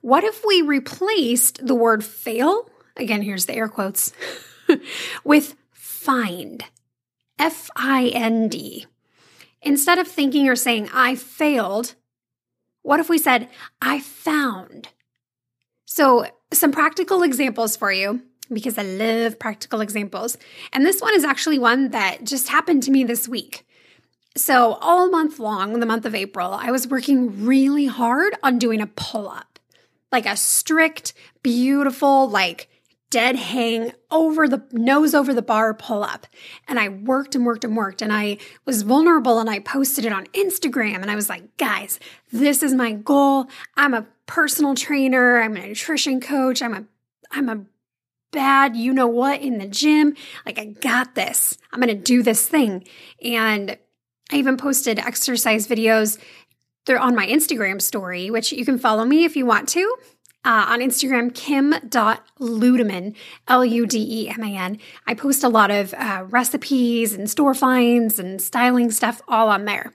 What 0.00 0.24
if 0.24 0.44
we 0.44 0.62
replaced 0.62 1.66
the 1.66 1.74
word 1.74 2.02
fail, 2.04 2.70
again, 2.96 3.22
here's 3.22 3.46
the 3.46 3.54
air 3.54 3.68
quotes, 3.68 4.12
with 5.24 5.56
find? 5.72 6.64
F 7.38 7.70
I 7.74 8.08
N 8.08 8.48
D. 8.48 8.86
Instead 9.62 9.98
of 9.98 10.06
thinking 10.06 10.48
or 10.48 10.56
saying, 10.56 10.90
I 10.92 11.16
failed, 11.16 11.94
what 12.82 13.00
if 13.00 13.08
we 13.08 13.18
said, 13.18 13.48
I 13.80 14.00
found? 14.00 14.88
So, 15.86 16.26
some 16.52 16.72
practical 16.72 17.22
examples 17.22 17.76
for 17.76 17.92
you 17.92 18.22
because 18.52 18.78
I 18.78 18.82
love 18.82 19.38
practical 19.38 19.80
examples. 19.80 20.36
And 20.72 20.84
this 20.84 21.00
one 21.00 21.14
is 21.14 21.24
actually 21.24 21.58
one 21.58 21.90
that 21.90 22.24
just 22.24 22.48
happened 22.48 22.82
to 22.84 22.90
me 22.90 23.04
this 23.04 23.28
week. 23.28 23.66
So, 24.36 24.74
all 24.74 25.10
month 25.10 25.38
long, 25.38 25.80
the 25.80 25.86
month 25.86 26.06
of 26.06 26.14
April, 26.14 26.52
I 26.52 26.70
was 26.70 26.86
working 26.86 27.44
really 27.44 27.86
hard 27.86 28.36
on 28.42 28.58
doing 28.58 28.80
a 28.80 28.86
pull 28.86 29.28
up, 29.28 29.58
like 30.12 30.26
a 30.26 30.36
strict, 30.36 31.14
beautiful, 31.42 32.28
like 32.28 32.68
dead 33.10 33.34
hang 33.34 33.92
over 34.10 34.46
the 34.46 34.62
nose 34.70 35.14
over 35.14 35.34
the 35.34 35.42
bar 35.42 35.74
pull 35.74 36.04
up. 36.04 36.28
And 36.68 36.78
I 36.78 36.88
worked 36.88 37.34
and 37.34 37.44
worked 37.44 37.64
and 37.64 37.76
worked. 37.76 38.02
And 38.02 38.12
I 38.12 38.38
was 38.64 38.82
vulnerable 38.82 39.40
and 39.40 39.50
I 39.50 39.58
posted 39.58 40.04
it 40.04 40.12
on 40.12 40.26
Instagram. 40.28 41.02
And 41.02 41.10
I 41.10 41.16
was 41.16 41.28
like, 41.28 41.56
guys, 41.56 41.98
this 42.32 42.62
is 42.62 42.72
my 42.72 42.92
goal. 42.92 43.46
I'm 43.76 43.94
a 43.94 44.06
personal 44.26 44.76
trainer. 44.76 45.42
I'm 45.42 45.56
a 45.56 45.66
nutrition 45.66 46.20
coach. 46.20 46.62
I'm 46.62 46.72
a, 46.72 46.84
I'm 47.32 47.48
a 47.48 47.64
bad, 48.30 48.76
you 48.76 48.92
know 48.92 49.08
what, 49.08 49.42
in 49.42 49.58
the 49.58 49.66
gym. 49.66 50.14
Like, 50.46 50.60
I 50.60 50.66
got 50.66 51.16
this. 51.16 51.58
I'm 51.72 51.80
to 51.82 51.94
do 51.94 52.22
this 52.22 52.46
thing. 52.46 52.84
And 53.24 53.76
I 54.30 54.36
even 54.36 54.56
posted 54.56 54.98
exercise 54.98 55.66
videos. 55.66 56.18
They're 56.86 56.98
on 56.98 57.14
my 57.14 57.26
Instagram 57.26 57.80
story, 57.82 58.30
which 58.30 58.52
you 58.52 58.64
can 58.64 58.78
follow 58.78 59.04
me 59.04 59.24
if 59.24 59.36
you 59.36 59.46
want 59.46 59.68
to. 59.70 59.96
Uh, 60.42 60.64
on 60.68 60.80
Instagram, 60.80 61.34
kim.ludeman, 61.34 63.14
L 63.46 63.62
U 63.62 63.86
D 63.86 64.22
E 64.22 64.30
M 64.30 64.42
A 64.42 64.56
N. 64.56 64.78
I 65.06 65.12
post 65.12 65.44
a 65.44 65.50
lot 65.50 65.70
of 65.70 65.92
uh, 65.92 66.24
recipes 66.28 67.12
and 67.12 67.28
store 67.28 67.52
finds 67.52 68.18
and 68.18 68.40
styling 68.40 68.90
stuff 68.90 69.20
all 69.28 69.50
on 69.50 69.66
there. 69.66 69.92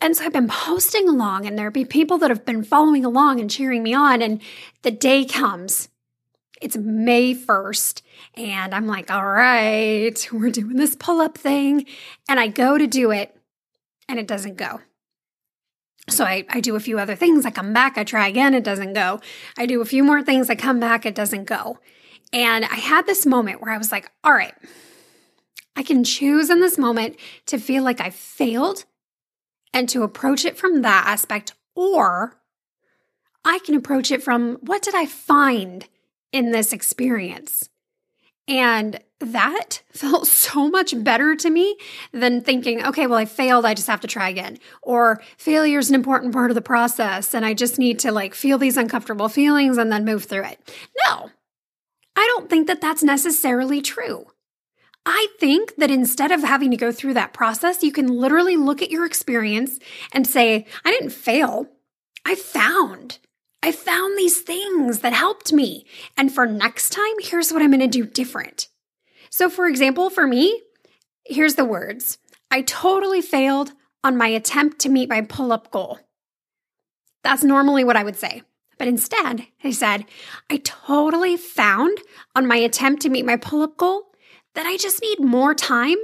And 0.00 0.16
so 0.16 0.24
I've 0.24 0.32
been 0.32 0.48
posting 0.48 1.08
along, 1.08 1.46
and 1.46 1.58
there 1.58 1.70
be 1.70 1.84
people 1.84 2.18
that 2.18 2.30
have 2.30 2.44
been 2.44 2.64
following 2.64 3.04
along 3.04 3.40
and 3.40 3.50
cheering 3.50 3.82
me 3.82 3.94
on. 3.94 4.20
And 4.20 4.42
the 4.82 4.90
day 4.90 5.24
comes, 5.24 5.88
it's 6.60 6.76
May 6.76 7.34
1st, 7.34 8.02
and 8.34 8.74
I'm 8.74 8.86
like, 8.86 9.10
all 9.10 9.26
right, 9.26 10.28
we're 10.32 10.50
doing 10.50 10.76
this 10.76 10.96
pull 10.96 11.20
up 11.20 11.38
thing. 11.38 11.86
And 12.28 12.38
I 12.38 12.48
go 12.48 12.76
to 12.78 12.86
do 12.86 13.10
it, 13.10 13.35
and 14.08 14.18
it 14.18 14.26
doesn't 14.26 14.56
go. 14.56 14.80
So 16.08 16.24
I, 16.24 16.44
I 16.48 16.60
do 16.60 16.76
a 16.76 16.80
few 16.80 16.98
other 16.98 17.16
things. 17.16 17.44
I 17.44 17.50
come 17.50 17.72
back, 17.72 17.98
I 17.98 18.04
try 18.04 18.28
again, 18.28 18.54
it 18.54 18.64
doesn't 18.64 18.92
go. 18.92 19.20
I 19.58 19.66
do 19.66 19.80
a 19.80 19.86
few 19.86 20.04
more 20.04 20.22
things, 20.22 20.48
I 20.48 20.54
come 20.54 20.78
back, 20.78 21.04
it 21.04 21.14
doesn't 21.14 21.44
go. 21.44 21.78
And 22.32 22.64
I 22.64 22.76
had 22.76 23.06
this 23.06 23.26
moment 23.26 23.60
where 23.60 23.72
I 23.72 23.78
was 23.78 23.90
like, 23.90 24.10
all 24.22 24.32
right, 24.32 24.54
I 25.74 25.82
can 25.82 26.04
choose 26.04 26.48
in 26.48 26.60
this 26.60 26.78
moment 26.78 27.16
to 27.46 27.58
feel 27.58 27.82
like 27.82 28.00
I 28.00 28.10
failed 28.10 28.84
and 29.72 29.88
to 29.90 30.02
approach 30.02 30.44
it 30.44 30.56
from 30.56 30.82
that 30.82 31.04
aspect, 31.06 31.52
or 31.74 32.40
I 33.44 33.58
can 33.64 33.74
approach 33.74 34.10
it 34.10 34.22
from 34.22 34.56
what 34.60 34.82
did 34.82 34.94
I 34.94 35.06
find 35.06 35.86
in 36.32 36.50
this 36.50 36.72
experience? 36.72 37.68
And 38.48 39.00
that 39.20 39.82
felt 39.90 40.26
so 40.26 40.68
much 40.68 41.02
better 41.02 41.34
to 41.36 41.50
me 41.50 41.76
than 42.12 42.42
thinking, 42.42 42.84
okay, 42.84 43.06
well, 43.06 43.18
I 43.18 43.24
failed. 43.24 43.64
I 43.64 43.74
just 43.74 43.88
have 43.88 44.00
to 44.00 44.08
try 44.08 44.28
again. 44.28 44.58
Or 44.82 45.22
failure 45.36 45.78
is 45.78 45.88
an 45.88 45.94
important 45.94 46.32
part 46.32 46.50
of 46.50 46.54
the 46.54 46.62
process. 46.62 47.34
And 47.34 47.44
I 47.44 47.54
just 47.54 47.78
need 47.78 47.98
to 48.00 48.12
like 48.12 48.34
feel 48.34 48.58
these 48.58 48.76
uncomfortable 48.76 49.28
feelings 49.28 49.78
and 49.78 49.90
then 49.90 50.04
move 50.04 50.24
through 50.24 50.44
it. 50.44 50.72
No, 51.06 51.30
I 52.14 52.26
don't 52.34 52.48
think 52.48 52.66
that 52.66 52.80
that's 52.80 53.02
necessarily 53.02 53.80
true. 53.80 54.26
I 55.08 55.28
think 55.38 55.76
that 55.76 55.90
instead 55.90 56.32
of 56.32 56.42
having 56.42 56.72
to 56.72 56.76
go 56.76 56.90
through 56.90 57.14
that 57.14 57.32
process, 57.32 57.84
you 57.84 57.92
can 57.92 58.08
literally 58.08 58.56
look 58.56 58.82
at 58.82 58.90
your 58.90 59.06
experience 59.06 59.78
and 60.12 60.26
say, 60.26 60.66
I 60.84 60.90
didn't 60.90 61.10
fail. 61.10 61.68
I 62.24 62.34
found. 62.34 63.20
I 63.62 63.72
found 63.72 64.16
these 64.16 64.40
things 64.40 65.00
that 65.00 65.12
helped 65.12 65.52
me. 65.52 65.86
And 66.16 66.32
for 66.32 66.46
next 66.46 66.90
time, 66.90 67.14
here's 67.20 67.52
what 67.52 67.62
I'm 67.62 67.70
going 67.70 67.80
to 67.80 67.86
do 67.86 68.06
different. 68.06 68.68
So, 69.30 69.50
for 69.50 69.66
example, 69.66 70.10
for 70.10 70.26
me, 70.26 70.62
here's 71.24 71.56
the 71.56 71.64
words 71.64 72.18
I 72.50 72.62
totally 72.62 73.20
failed 73.20 73.72
on 74.04 74.16
my 74.16 74.28
attempt 74.28 74.78
to 74.80 74.88
meet 74.88 75.08
my 75.08 75.20
pull 75.20 75.52
up 75.52 75.70
goal. 75.70 75.98
That's 77.24 77.42
normally 77.42 77.82
what 77.82 77.96
I 77.96 78.04
would 78.04 78.16
say. 78.16 78.42
But 78.78 78.88
instead, 78.88 79.46
I 79.64 79.70
said, 79.70 80.04
I 80.50 80.58
totally 80.58 81.36
found 81.36 81.98
on 82.34 82.46
my 82.46 82.56
attempt 82.56 83.02
to 83.02 83.08
meet 83.08 83.24
my 83.24 83.36
pull 83.36 83.62
up 83.62 83.76
goal 83.76 84.04
that 84.54 84.66
I 84.66 84.76
just 84.76 85.02
need 85.02 85.20
more 85.20 85.54
time 85.54 85.96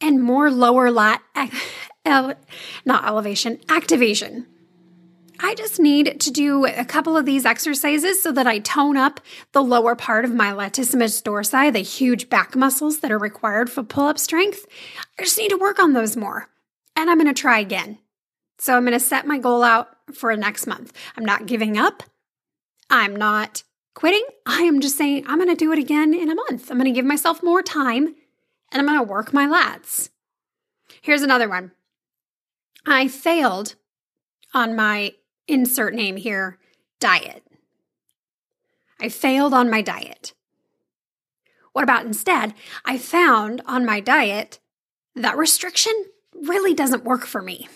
and 0.00 0.22
more 0.22 0.50
lower 0.50 0.90
lat, 0.90 1.22
ele- 2.04 2.34
not 2.84 3.06
elevation, 3.06 3.60
activation. 3.68 4.46
I 5.40 5.54
just 5.54 5.78
need 5.78 6.20
to 6.20 6.30
do 6.30 6.66
a 6.66 6.84
couple 6.84 7.16
of 7.16 7.26
these 7.26 7.44
exercises 7.44 8.22
so 8.22 8.32
that 8.32 8.46
I 8.46 8.58
tone 8.58 8.96
up 8.96 9.20
the 9.52 9.62
lower 9.62 9.94
part 9.94 10.24
of 10.24 10.34
my 10.34 10.52
latissimus 10.52 11.22
dorsi, 11.22 11.72
the 11.72 11.80
huge 11.80 12.28
back 12.28 12.56
muscles 12.56 13.00
that 13.00 13.10
are 13.10 13.18
required 13.18 13.70
for 13.70 13.82
pull 13.82 14.06
up 14.06 14.18
strength. 14.18 14.66
I 15.18 15.24
just 15.24 15.38
need 15.38 15.50
to 15.50 15.56
work 15.56 15.78
on 15.78 15.92
those 15.92 16.16
more. 16.16 16.48
And 16.94 17.10
I'm 17.10 17.18
going 17.18 17.32
to 17.32 17.40
try 17.40 17.58
again. 17.58 17.98
So 18.58 18.74
I'm 18.74 18.84
going 18.84 18.92
to 18.92 19.00
set 19.00 19.26
my 19.26 19.38
goal 19.38 19.62
out 19.62 19.88
for 20.14 20.34
next 20.36 20.66
month. 20.66 20.92
I'm 21.16 21.24
not 21.24 21.46
giving 21.46 21.76
up. 21.76 22.02
I'm 22.88 23.14
not 23.14 23.62
quitting. 23.94 24.24
I 24.46 24.62
am 24.62 24.80
just 24.80 24.96
saying 24.96 25.24
I'm 25.26 25.38
going 25.38 25.50
to 25.50 25.56
do 25.56 25.72
it 25.72 25.78
again 25.78 26.14
in 26.14 26.30
a 26.30 26.34
month. 26.34 26.70
I'm 26.70 26.78
going 26.78 26.92
to 26.92 26.96
give 26.96 27.04
myself 27.04 27.42
more 27.42 27.62
time 27.62 28.14
and 28.72 28.80
I'm 28.80 28.86
going 28.86 28.98
to 28.98 29.02
work 29.02 29.32
my 29.32 29.46
lats. 29.46 30.10
Here's 31.02 31.22
another 31.22 31.48
one. 31.48 31.72
I 32.86 33.08
failed 33.08 33.74
on 34.54 34.76
my 34.76 35.12
insert 35.48 35.94
name 35.94 36.16
here 36.16 36.58
diet. 37.00 37.42
I 39.00 39.08
failed 39.08 39.52
on 39.52 39.70
my 39.70 39.82
diet. 39.82 40.32
What 41.72 41.82
about 41.82 42.06
instead? 42.06 42.54
I 42.84 42.96
found 42.96 43.60
on 43.66 43.84
my 43.84 44.00
diet 44.00 44.60
that 45.14 45.36
restriction 45.36 45.92
really 46.34 46.74
doesn't 46.74 47.04
work 47.04 47.26
for 47.26 47.42
me. 47.42 47.68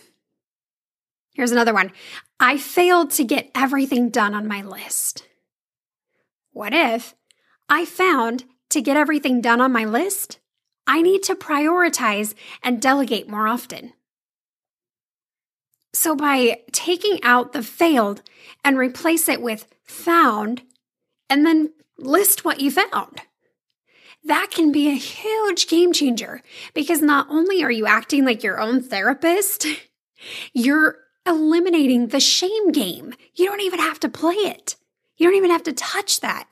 Here's 1.35 1.53
another 1.53 1.75
one. 1.75 1.93
I 2.39 2.57
failed 2.57 3.11
to 3.13 3.25
get 3.25 3.51
everything 3.55 4.11
done 4.11 4.35
on 4.35 4.49
my 4.49 4.63
list. 4.63 5.27
What 6.53 6.73
if 6.73 7.15
I 7.69 7.85
found 7.85 8.45
to 8.71 8.81
get 8.81 8.97
everything 8.97 9.41
done 9.41 9.61
on 9.61 9.73
my 9.73 9.85
list, 9.85 10.39
I 10.87 11.03
need 11.03 11.23
to 11.25 11.35
prioritize 11.35 12.35
and 12.63 12.81
delegate 12.81 13.29
more 13.29 13.47
often? 13.47 13.93
So, 15.93 16.15
by 16.15 16.61
taking 16.73 17.19
out 17.23 17.53
the 17.53 17.63
failed 17.63 18.23
and 18.65 18.79
replace 18.79 19.29
it 19.29 19.43
with 19.43 19.67
found, 19.85 20.63
and 21.29 21.45
then 21.45 21.73
list 21.99 22.45
what 22.45 22.61
you 22.61 22.71
found, 22.71 23.23
that 24.25 24.51
can 24.51 24.71
be 24.71 24.89
a 24.89 24.95
huge 24.95 25.67
game 25.67 25.93
changer 25.93 26.43
because 26.75 27.01
not 27.01 27.27
only 27.31 27.63
are 27.63 27.71
you 27.71 27.87
acting 27.87 28.25
like 28.25 28.43
your 28.43 28.61
own 28.61 28.83
therapist, 28.83 29.67
you're 30.53 30.97
eliminating 31.27 32.09
the 32.09 32.21
shame 32.21 32.71
game. 32.73 33.15
You 33.35 33.47
don't 33.47 33.61
even 33.63 33.81
have 33.81 34.01
to 34.01 34.09
play 34.09 34.35
it. 34.35 34.77
You 35.17 35.27
don't 35.27 35.37
even 35.37 35.51
have 35.51 35.63
to 35.65 35.73
touch 35.73 36.21
that 36.21 36.49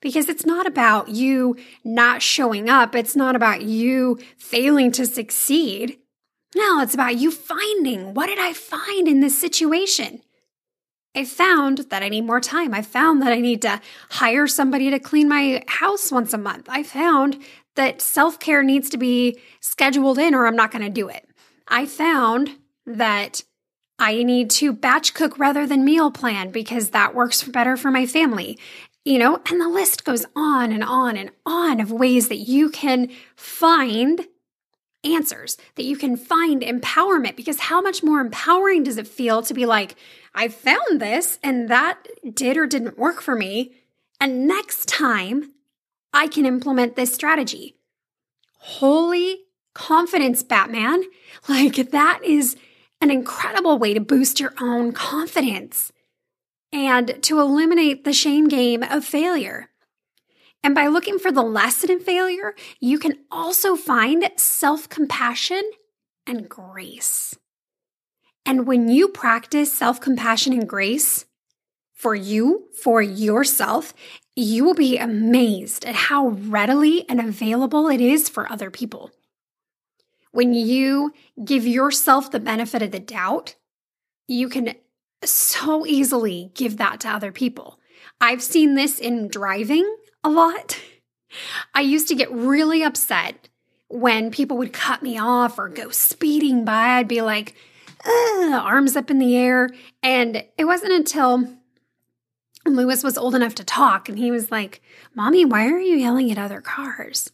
because 0.00 0.28
it's 0.28 0.46
not 0.46 0.66
about 0.66 1.08
you 1.08 1.56
not 1.84 2.22
showing 2.22 2.68
up. 2.68 2.94
It's 2.94 3.16
not 3.16 3.36
about 3.36 3.62
you 3.62 4.18
failing 4.38 4.92
to 4.92 5.06
succeed. 5.06 5.98
No, 6.54 6.80
it's 6.80 6.94
about 6.94 7.16
you 7.16 7.30
finding 7.30 8.14
what 8.14 8.26
did 8.26 8.38
I 8.38 8.52
find 8.52 9.06
in 9.06 9.20
this 9.20 9.38
situation? 9.38 10.22
I 11.14 11.24
found 11.24 11.86
that 11.90 12.02
I 12.02 12.08
need 12.08 12.22
more 12.22 12.40
time. 12.40 12.72
I 12.72 12.82
found 12.82 13.20
that 13.22 13.32
I 13.32 13.40
need 13.40 13.62
to 13.62 13.80
hire 14.10 14.46
somebody 14.46 14.90
to 14.90 15.00
clean 15.00 15.28
my 15.28 15.62
house 15.66 16.12
once 16.12 16.32
a 16.32 16.38
month. 16.38 16.68
I 16.68 16.84
found 16.84 17.42
that 17.74 18.00
self 18.00 18.38
care 18.38 18.62
needs 18.62 18.90
to 18.90 18.96
be 18.96 19.38
scheduled 19.60 20.18
in 20.18 20.34
or 20.34 20.46
I'm 20.46 20.56
not 20.56 20.70
going 20.70 20.84
to 20.84 20.90
do 20.90 21.08
it. 21.08 21.28
I 21.66 21.86
found 21.86 22.50
that 22.86 23.42
I 23.98 24.22
need 24.22 24.50
to 24.50 24.72
batch 24.72 25.14
cook 25.14 25.38
rather 25.38 25.66
than 25.66 25.84
meal 25.84 26.10
plan 26.10 26.50
because 26.50 26.90
that 26.90 27.14
works 27.14 27.42
better 27.42 27.76
for 27.76 27.90
my 27.90 28.06
family. 28.06 28.58
You 29.04 29.18
know, 29.18 29.40
and 29.50 29.60
the 29.60 29.68
list 29.68 30.04
goes 30.04 30.26
on 30.36 30.72
and 30.72 30.84
on 30.84 31.16
and 31.16 31.30
on 31.46 31.80
of 31.80 31.90
ways 31.90 32.28
that 32.28 32.36
you 32.36 32.70
can 32.70 33.08
find 33.34 34.26
answers, 35.04 35.56
that 35.74 35.84
you 35.84 35.96
can 35.96 36.16
find 36.16 36.62
empowerment. 36.62 37.36
Because 37.36 37.60
how 37.60 37.80
much 37.80 38.02
more 38.02 38.20
empowering 38.20 38.82
does 38.82 38.98
it 38.98 39.08
feel 39.08 39.42
to 39.42 39.54
be 39.54 39.66
like, 39.66 39.96
I 40.34 40.48
found 40.48 41.00
this 41.00 41.38
and 41.42 41.68
that 41.68 42.06
did 42.34 42.56
or 42.56 42.66
didn't 42.66 42.98
work 42.98 43.20
for 43.20 43.34
me. 43.34 43.72
And 44.20 44.46
next 44.46 44.88
time 44.88 45.52
I 46.12 46.26
can 46.26 46.46
implement 46.46 46.96
this 46.96 47.14
strategy. 47.14 47.76
Holy 48.58 49.44
confidence, 49.74 50.42
Batman. 50.42 51.04
Like 51.48 51.90
that 51.92 52.20
is 52.22 52.56
an 53.00 53.10
incredible 53.10 53.78
way 53.78 53.94
to 53.94 54.00
boost 54.00 54.40
your 54.40 54.52
own 54.60 54.92
confidence 54.92 55.90
and 56.72 57.22
to 57.22 57.40
eliminate 57.40 58.04
the 58.04 58.12
shame 58.12 58.46
game 58.46 58.82
of 58.82 59.04
failure. 59.04 59.70
And 60.62 60.74
by 60.74 60.88
looking 60.88 61.18
for 61.18 61.32
the 61.32 61.42
lesson 61.42 61.90
in 61.90 62.00
failure, 62.00 62.54
you 62.80 62.98
can 62.98 63.18
also 63.30 63.76
find 63.76 64.30
self 64.36 64.88
compassion 64.88 65.62
and 66.26 66.48
grace. 66.48 67.36
And 68.44 68.66
when 68.66 68.88
you 68.88 69.08
practice 69.08 69.72
self 69.72 70.00
compassion 70.00 70.52
and 70.52 70.68
grace 70.68 71.24
for 71.94 72.14
you, 72.14 72.68
for 72.82 73.02
yourself, 73.02 73.94
you 74.36 74.64
will 74.64 74.74
be 74.74 74.96
amazed 74.96 75.84
at 75.84 75.94
how 75.94 76.28
readily 76.28 77.08
and 77.08 77.20
available 77.20 77.88
it 77.88 78.00
is 78.00 78.28
for 78.28 78.50
other 78.50 78.70
people. 78.70 79.10
When 80.32 80.54
you 80.54 81.12
give 81.44 81.66
yourself 81.66 82.30
the 82.30 82.40
benefit 82.40 82.82
of 82.82 82.92
the 82.92 83.00
doubt, 83.00 83.56
you 84.28 84.48
can 84.48 84.74
so 85.24 85.84
easily 85.86 86.52
give 86.54 86.76
that 86.76 87.00
to 87.00 87.08
other 87.08 87.32
people. 87.32 87.78
I've 88.20 88.42
seen 88.42 88.74
this 88.74 88.98
in 88.98 89.28
driving 89.28 89.96
a 90.24 90.30
lot. 90.30 90.78
I 91.74 91.80
used 91.80 92.08
to 92.08 92.14
get 92.14 92.30
really 92.30 92.82
upset 92.82 93.48
when 93.88 94.30
people 94.30 94.56
would 94.58 94.72
cut 94.72 95.02
me 95.02 95.18
off 95.18 95.58
or 95.58 95.68
go 95.68 95.90
speeding 95.90 96.64
by. 96.64 96.98
I'd 96.98 97.08
be 97.08 97.22
like, 97.22 97.54
arms 98.04 98.96
up 98.96 99.10
in 99.10 99.18
the 99.18 99.36
air. 99.36 99.70
And 100.02 100.44
it 100.56 100.64
wasn't 100.64 100.92
until 100.92 101.48
Lewis 102.66 103.02
was 103.02 103.18
old 103.18 103.34
enough 103.34 103.54
to 103.56 103.64
talk 103.64 104.08
and 104.08 104.18
he 104.18 104.30
was 104.30 104.50
like, 104.50 104.80
Mommy, 105.14 105.44
why 105.44 105.66
are 105.66 105.80
you 105.80 105.96
yelling 105.96 106.30
at 106.30 106.38
other 106.38 106.60
cars? 106.60 107.30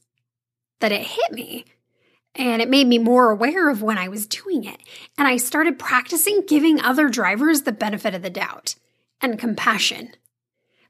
That 0.81 0.93
it 0.93 1.03
hit 1.03 1.33
me. 1.33 1.65
And 2.35 2.61
it 2.61 2.69
made 2.69 2.87
me 2.87 2.99
more 2.99 3.31
aware 3.31 3.71
of 3.71 3.83
when 3.83 3.97
I 3.97 4.09
was 4.09 4.27
doing 4.27 4.65
it. 4.65 4.79
And 5.17 5.27
I 5.27 5.39
started 5.39 5.79
practicing 5.79 6.45
giving 6.47 6.81
other 6.81 7.09
drivers 7.09 7.63
the 7.63 7.73
benefit 7.73 8.15
of 8.15 8.23
the 8.23 8.31
doubt 8.31 8.75
and 9.23 9.39
compassion 9.39 10.11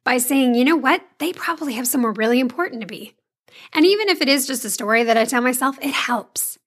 by 0.07 0.19
saying, 0.19 0.55
you 0.55 0.64
know 0.64 0.77
what? 0.77 1.05
They 1.19 1.33
probably 1.33 1.73
have 1.73 1.88
somewhere 1.88 2.12
really 2.12 2.38
important 2.38 2.81
to 2.81 2.87
be. 2.87 3.14
And 3.73 3.85
even 3.85 4.09
if 4.09 4.23
it 4.23 4.29
is 4.29 4.47
just 4.47 4.64
a 4.64 4.71
story 4.71 5.03
that 5.03 5.16
I 5.16 5.25
tell 5.25 5.42
myself, 5.42 5.77
it 5.83 5.90
helps. 5.90 6.59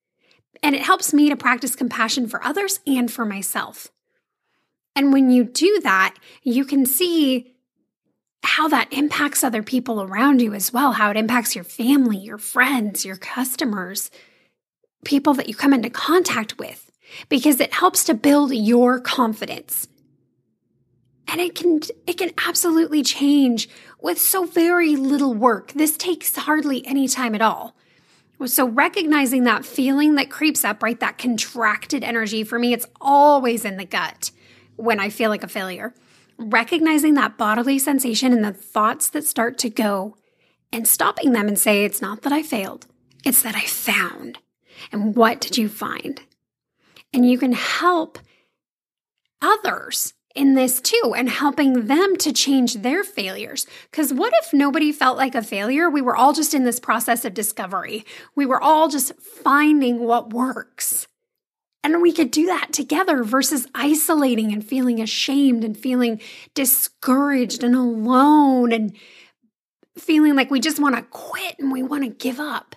And 0.61 0.75
it 0.75 0.81
helps 0.81 1.13
me 1.13 1.29
to 1.29 1.37
practice 1.37 1.73
compassion 1.73 2.27
for 2.27 2.43
others 2.43 2.81
and 2.85 3.09
for 3.09 3.23
myself. 3.23 3.87
And 4.93 5.13
when 5.13 5.29
you 5.29 5.45
do 5.45 5.79
that, 5.83 6.17
you 6.43 6.65
can 6.65 6.85
see 6.85 7.55
how 8.43 8.67
that 8.67 8.91
impacts 8.91 9.41
other 9.41 9.63
people 9.63 10.01
around 10.01 10.41
you 10.41 10.53
as 10.53 10.73
well, 10.73 10.91
how 10.91 11.09
it 11.09 11.15
impacts 11.15 11.55
your 11.55 11.63
family, 11.63 12.17
your 12.17 12.37
friends, 12.37 13.05
your 13.05 13.15
customers, 13.15 14.11
people 15.05 15.33
that 15.35 15.47
you 15.47 15.55
come 15.55 15.73
into 15.73 15.89
contact 15.89 16.59
with 16.59 16.91
because 17.29 17.61
it 17.61 17.73
helps 17.73 18.03
to 18.03 18.13
build 18.13 18.53
your 18.53 18.99
confidence. 18.99 19.87
And 21.31 21.39
it 21.39 21.53
can 21.53 21.81
it 22.07 22.17
can 22.17 22.31
absolutely 22.45 23.03
change 23.03 23.69
with 24.01 24.19
so 24.19 24.45
very 24.45 24.95
little 24.95 25.33
work. 25.33 25.71
This 25.73 25.95
takes 25.95 26.35
hardly 26.35 26.85
any 26.87 27.07
time 27.07 27.35
at 27.35 27.41
all. 27.41 27.75
So 28.45 28.67
recognizing 28.67 29.43
that 29.43 29.65
feeling 29.65 30.15
that 30.15 30.31
creeps 30.31 30.63
up, 30.63 30.81
right? 30.81 30.99
That 30.99 31.17
contracted 31.17 32.03
energy 32.03 32.43
for 32.43 32.57
me, 32.57 32.73
it's 32.73 32.87
always 33.01 33.65
in 33.65 33.77
the 33.77 33.85
gut 33.85 34.31
when 34.77 34.99
I 34.99 35.09
feel 35.09 35.29
like 35.29 35.43
a 35.43 35.47
failure. 35.47 35.93
Recognizing 36.37 37.15
that 37.15 37.37
bodily 37.37 37.77
sensation 37.77 38.31
and 38.31 38.43
the 38.43 38.53
thoughts 38.53 39.09
that 39.09 39.25
start 39.25 39.57
to 39.59 39.69
go 39.69 40.15
and 40.71 40.87
stopping 40.87 41.33
them 41.33 41.47
and 41.47 41.59
say, 41.59 41.83
It's 41.83 42.01
not 42.01 42.21
that 42.23 42.33
I 42.33 42.41
failed, 42.41 42.87
it's 43.23 43.43
that 43.43 43.55
I 43.55 43.65
found. 43.65 44.39
And 44.91 45.15
what 45.15 45.41
did 45.41 45.57
you 45.57 45.67
find? 45.67 46.21
And 47.13 47.29
you 47.29 47.37
can 47.37 47.51
help 47.51 48.19
others 49.41 50.13
in 50.35 50.53
this 50.53 50.79
too 50.79 51.13
and 51.15 51.29
helping 51.29 51.87
them 51.87 52.15
to 52.17 52.31
change 52.31 52.75
their 52.75 53.03
failures. 53.03 53.65
Because 53.89 54.13
what 54.13 54.33
if 54.41 54.53
nobody 54.53 54.91
felt 54.91 55.17
like 55.17 55.35
a 55.35 55.41
failure? 55.41 55.89
We 55.89 56.01
were 56.01 56.15
all 56.15 56.33
just 56.33 56.53
in 56.53 56.63
this 56.63 56.79
process 56.79 57.25
of 57.25 57.33
discovery. 57.33 58.05
We 58.35 58.45
were 58.45 58.61
all 58.61 58.89
just 58.89 59.19
finding 59.19 59.99
what 59.99 60.33
works. 60.33 61.07
And 61.83 62.01
we 62.01 62.11
could 62.11 62.29
do 62.29 62.45
that 62.47 62.73
together 62.73 63.23
versus 63.23 63.67
isolating 63.73 64.51
and 64.51 64.63
feeling 64.63 65.01
ashamed 65.01 65.63
and 65.63 65.77
feeling 65.77 66.21
discouraged 66.53 67.63
and 67.63 67.75
alone 67.75 68.71
and 68.71 68.95
feeling 69.97 70.35
like 70.35 70.51
we 70.51 70.59
just 70.59 70.79
want 70.79 70.95
to 70.95 71.01
quit 71.03 71.55
and 71.57 71.71
we 71.71 71.81
want 71.81 72.03
to 72.03 72.09
give 72.09 72.39
up. 72.39 72.75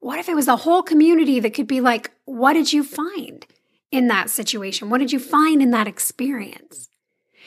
What 0.00 0.18
if 0.18 0.28
it 0.28 0.36
was 0.36 0.48
a 0.48 0.56
whole 0.56 0.82
community 0.82 1.40
that 1.40 1.54
could 1.54 1.66
be 1.66 1.80
like, 1.80 2.10
what 2.24 2.54
did 2.54 2.72
you 2.72 2.82
find 2.82 3.46
in 3.90 4.08
that 4.08 4.30
situation? 4.30 4.90
What 4.90 4.98
did 4.98 5.12
you 5.12 5.18
find 5.18 5.62
in 5.62 5.70
that 5.70 5.88
experience? 5.88 6.88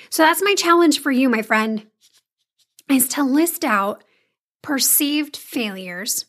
So 0.09 0.23
that's 0.23 0.41
my 0.41 0.55
challenge 0.55 0.99
for 0.99 1.11
you, 1.11 1.29
my 1.29 1.41
friend, 1.41 1.85
is 2.89 3.07
to 3.09 3.23
list 3.23 3.63
out 3.63 4.03
perceived 4.61 5.37
failures 5.37 6.25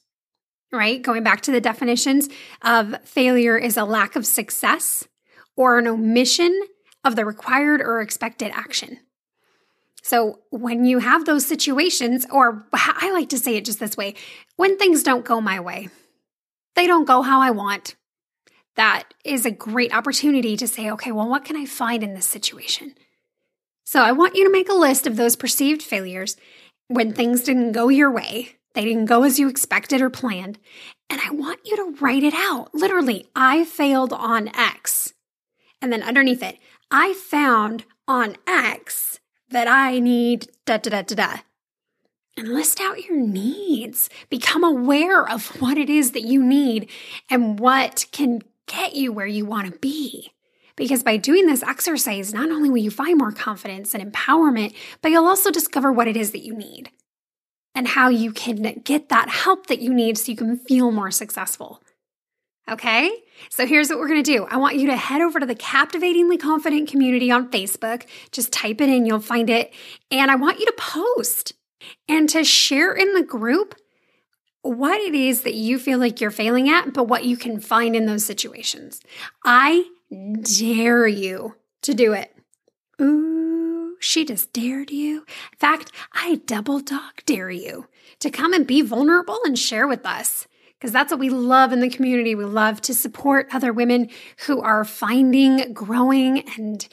right? 0.73 1.03
Going 1.03 1.23
back 1.23 1.40
to 1.42 1.53
the 1.53 1.61
definitions 1.61 2.29
of 2.62 2.94
failure 3.05 3.59
is 3.59 3.77
a 3.77 3.85
lack 3.85 4.16
of 4.16 4.27
success 4.27 5.07
or 5.57 5.79
an 5.79 5.87
omission 5.87 6.59
of 7.05 7.16
the 7.16 7.25
required 7.25 7.81
or 7.81 8.01
expected 8.01 8.53
action. 8.55 8.99
So 10.03 10.40
when 10.51 10.85
you 10.85 10.99
have 10.99 11.25
those 11.25 11.46
situations, 11.46 12.27
or 12.31 12.66
I 12.73 13.11
like 13.12 13.29
to 13.31 13.38
say 13.38 13.57
it 13.57 13.64
just 13.64 13.81
this 13.81 13.96
way 13.96 14.14
when 14.57 14.79
things 14.79 15.03
don't 15.03 15.25
go 15.25 15.40
my 15.40 15.61
way, 15.61 15.88
they 16.75 16.87
don't 16.87 17.07
go 17.07 17.23
how 17.23 17.40
I 17.40 17.51
want. 17.51 17.96
That 18.81 19.12
is 19.25 19.45
a 19.45 19.51
great 19.51 19.95
opportunity 19.95 20.57
to 20.57 20.66
say, 20.66 20.90
okay, 20.90 21.12
well, 21.12 21.29
what 21.29 21.45
can 21.45 21.55
I 21.55 21.66
find 21.66 22.03
in 22.03 22.14
this 22.14 22.25
situation? 22.25 22.95
So 23.85 24.01
I 24.01 24.12
want 24.12 24.37
you 24.37 24.45
to 24.45 24.51
make 24.51 24.71
a 24.71 24.75
list 24.75 25.07
of 25.07 25.16
those 25.16 25.37
perceived 25.37 25.83
failures 25.83 26.37
when 26.88 27.12
things 27.12 27.43
didn't 27.43 27.73
go 27.73 27.90
your 27.90 28.11
way 28.11 28.57
they 28.75 28.85
didn't 28.85 29.07
go 29.07 29.25
as 29.25 29.38
you 29.38 29.49
expected 29.49 30.01
or 30.01 30.11
planned. 30.11 30.59
And 31.09 31.21
I 31.21 31.31
want 31.31 31.61
you 31.64 31.77
to 31.77 31.97
write 32.01 32.23
it 32.23 32.35
out. 32.35 32.73
Literally, 32.75 33.29
I 33.35 33.64
failed 33.64 34.12
on 34.12 34.49
X. 34.57 35.12
And 35.83 35.93
then 35.93 36.03
underneath 36.03 36.43
it, 36.43 36.59
I 36.90 37.14
found 37.14 37.85
on 38.07 38.37
X 38.47 39.19
that 39.51 39.66
I 39.66 39.99
need 39.99 40.49
da 40.66 40.77
da 40.77 40.90
da 40.90 41.03
da 41.03 41.14
da. 41.14 41.37
And 42.37 42.49
list 42.49 42.81
out 42.81 43.05
your 43.05 43.19
needs. 43.19 44.09
Become 44.29 44.62
aware 44.62 45.29
of 45.29 45.61
what 45.61 45.77
it 45.77 45.90
is 45.90 46.12
that 46.12 46.23
you 46.23 46.43
need 46.43 46.88
and 47.29 47.59
what 47.59 48.07
can 48.12 48.40
get 48.70 48.94
you 48.94 49.12
where 49.12 49.26
you 49.26 49.44
want 49.44 49.72
to 49.72 49.78
be. 49.78 50.33
Because 50.76 51.02
by 51.02 51.16
doing 51.16 51.46
this 51.46 51.62
exercise, 51.62 52.33
not 52.33 52.50
only 52.50 52.70
will 52.70 52.78
you 52.78 52.90
find 52.90 53.18
more 53.18 53.33
confidence 53.33 53.94
and 53.94 54.12
empowerment, 54.12 54.74
but 55.02 55.11
you'll 55.11 55.26
also 55.26 55.50
discover 55.50 55.92
what 55.92 56.09
it 56.09 56.16
is 56.16 56.30
that 56.30 56.44
you 56.44 56.54
need 56.54 56.90
and 57.74 57.88
how 57.88 58.09
you 58.09 58.33
can 58.33 58.80
get 58.85 59.09
that 59.11 59.28
help 59.28 59.66
that 59.66 59.80
you 59.80 59.92
need 59.92 60.16
so 60.16 60.30
you 60.30 60.37
can 60.37 60.56
feel 60.56 60.90
more 60.90 61.11
successful. 61.11 61.83
Okay? 62.68 63.11
So 63.50 63.66
here's 63.66 63.90
what 63.90 63.98
we're 63.98 64.09
to 64.14 64.22
do. 64.22 64.44
I 64.44 64.56
want 64.56 64.76
you 64.76 64.87
to 64.87 64.96
head 64.96 65.20
over 65.20 65.40
to 65.40 65.46
the 65.46 65.54
Captivatingly 65.54 66.38
Confident 66.38 66.88
community 66.88 67.30
on 67.30 67.50
Facebook. 67.50 68.06
Just 68.30 68.52
type 68.52 68.80
it 68.80 68.88
in, 68.88 69.04
you'll 69.04 69.20
find 69.20 69.50
it. 69.50 69.74
And 70.11 70.30
I 70.30 70.37
want 70.37 70.61
you 70.61 70.66
to 70.66 70.74
post 70.78 71.52
and 72.09 72.28
to 72.30 72.44
share 72.44 72.92
in 72.92 73.14
the 73.14 73.22
group 73.22 73.74
what 74.62 75.01
it 75.01 75.14
is 75.14 75.42
that 75.42 75.55
you 75.55 75.79
feel 75.79 75.99
like 75.99 76.20
you're 76.20 76.31
failing 76.31 76.68
at, 76.68 76.92
but 76.92 77.05
what 77.05 77.25
you 77.25 77.37
can 77.37 77.61
find 77.61 77.96
in 77.96 78.07
those 78.07 78.25
situations. 78.25 79.01
I 79.44 79.85
dare 80.42 81.07
you 81.07 81.57
to 81.83 81.94
do 81.94 82.12
it. 82.12 82.35
Ooh 83.01 83.31
she 84.01 84.25
just 84.25 84.53
dared 84.53 84.90
you. 84.90 85.18
In 85.53 85.59
fact, 85.59 85.92
I 86.12 86.40
double 86.46 86.81
dog 86.81 87.23
dare 87.27 87.51
you 87.51 87.87
to 88.18 88.31
come 88.31 88.53
and 88.53 88.66
be 88.66 88.81
vulnerable 88.81 89.38
and 89.44 89.57
share 89.59 89.87
with 89.87 90.05
us. 90.05 90.49
Because 90.79 90.92
that's 90.92 91.11
what 91.11 91.20
we 91.20 91.29
love 91.29 91.75
in 91.75 91.81
the 91.81 91.90
community. 91.90 92.35
We 92.35 92.46
love 92.46 92.81
to 92.83 92.94
support 92.94 93.49
other 93.53 93.70
women 93.70 94.09
who 94.46 94.62
are 94.62 94.83
finding, 94.83 95.75
growing, 95.75 96.40
and 96.57 96.88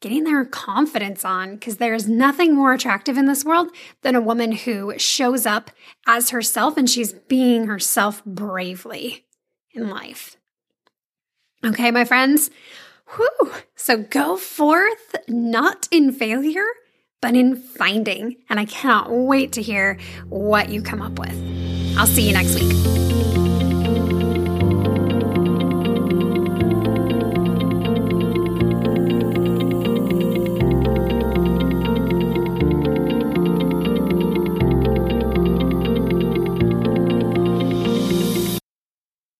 getting 0.00 0.24
their 0.24 0.44
confidence 0.44 1.24
on. 1.24 1.54
Because 1.54 1.76
there's 1.76 2.08
nothing 2.08 2.54
more 2.54 2.72
attractive 2.72 3.16
in 3.16 3.26
this 3.26 3.44
world 3.44 3.68
than 4.02 4.14
a 4.14 4.20
woman 4.20 4.52
who 4.52 4.98
shows 4.98 5.46
up 5.46 5.70
as 6.06 6.30
herself 6.30 6.76
and 6.76 6.88
she's 6.88 7.12
being 7.12 7.66
herself 7.66 8.24
bravely 8.24 9.24
in 9.74 9.88
life. 9.88 10.36
Okay, 11.64 11.90
my 11.90 12.04
friends, 12.04 12.50
Whew. 13.16 13.52
So 13.74 14.02
go 14.02 14.36
forth 14.36 15.16
not 15.28 15.88
in 15.90 16.12
failure, 16.12 16.66
but 17.20 17.34
in 17.34 17.56
finding. 17.56 18.36
And 18.50 18.60
I 18.60 18.64
cannot 18.64 19.10
wait 19.10 19.52
to 19.52 19.62
hear 19.62 19.98
what 20.28 20.68
you 20.68 20.82
come 20.82 21.00
up 21.00 21.18
with. 21.18 21.34
I'll 21.96 22.06
see 22.06 22.26
you 22.26 22.34
next 22.34 22.54
week. 22.54 23.37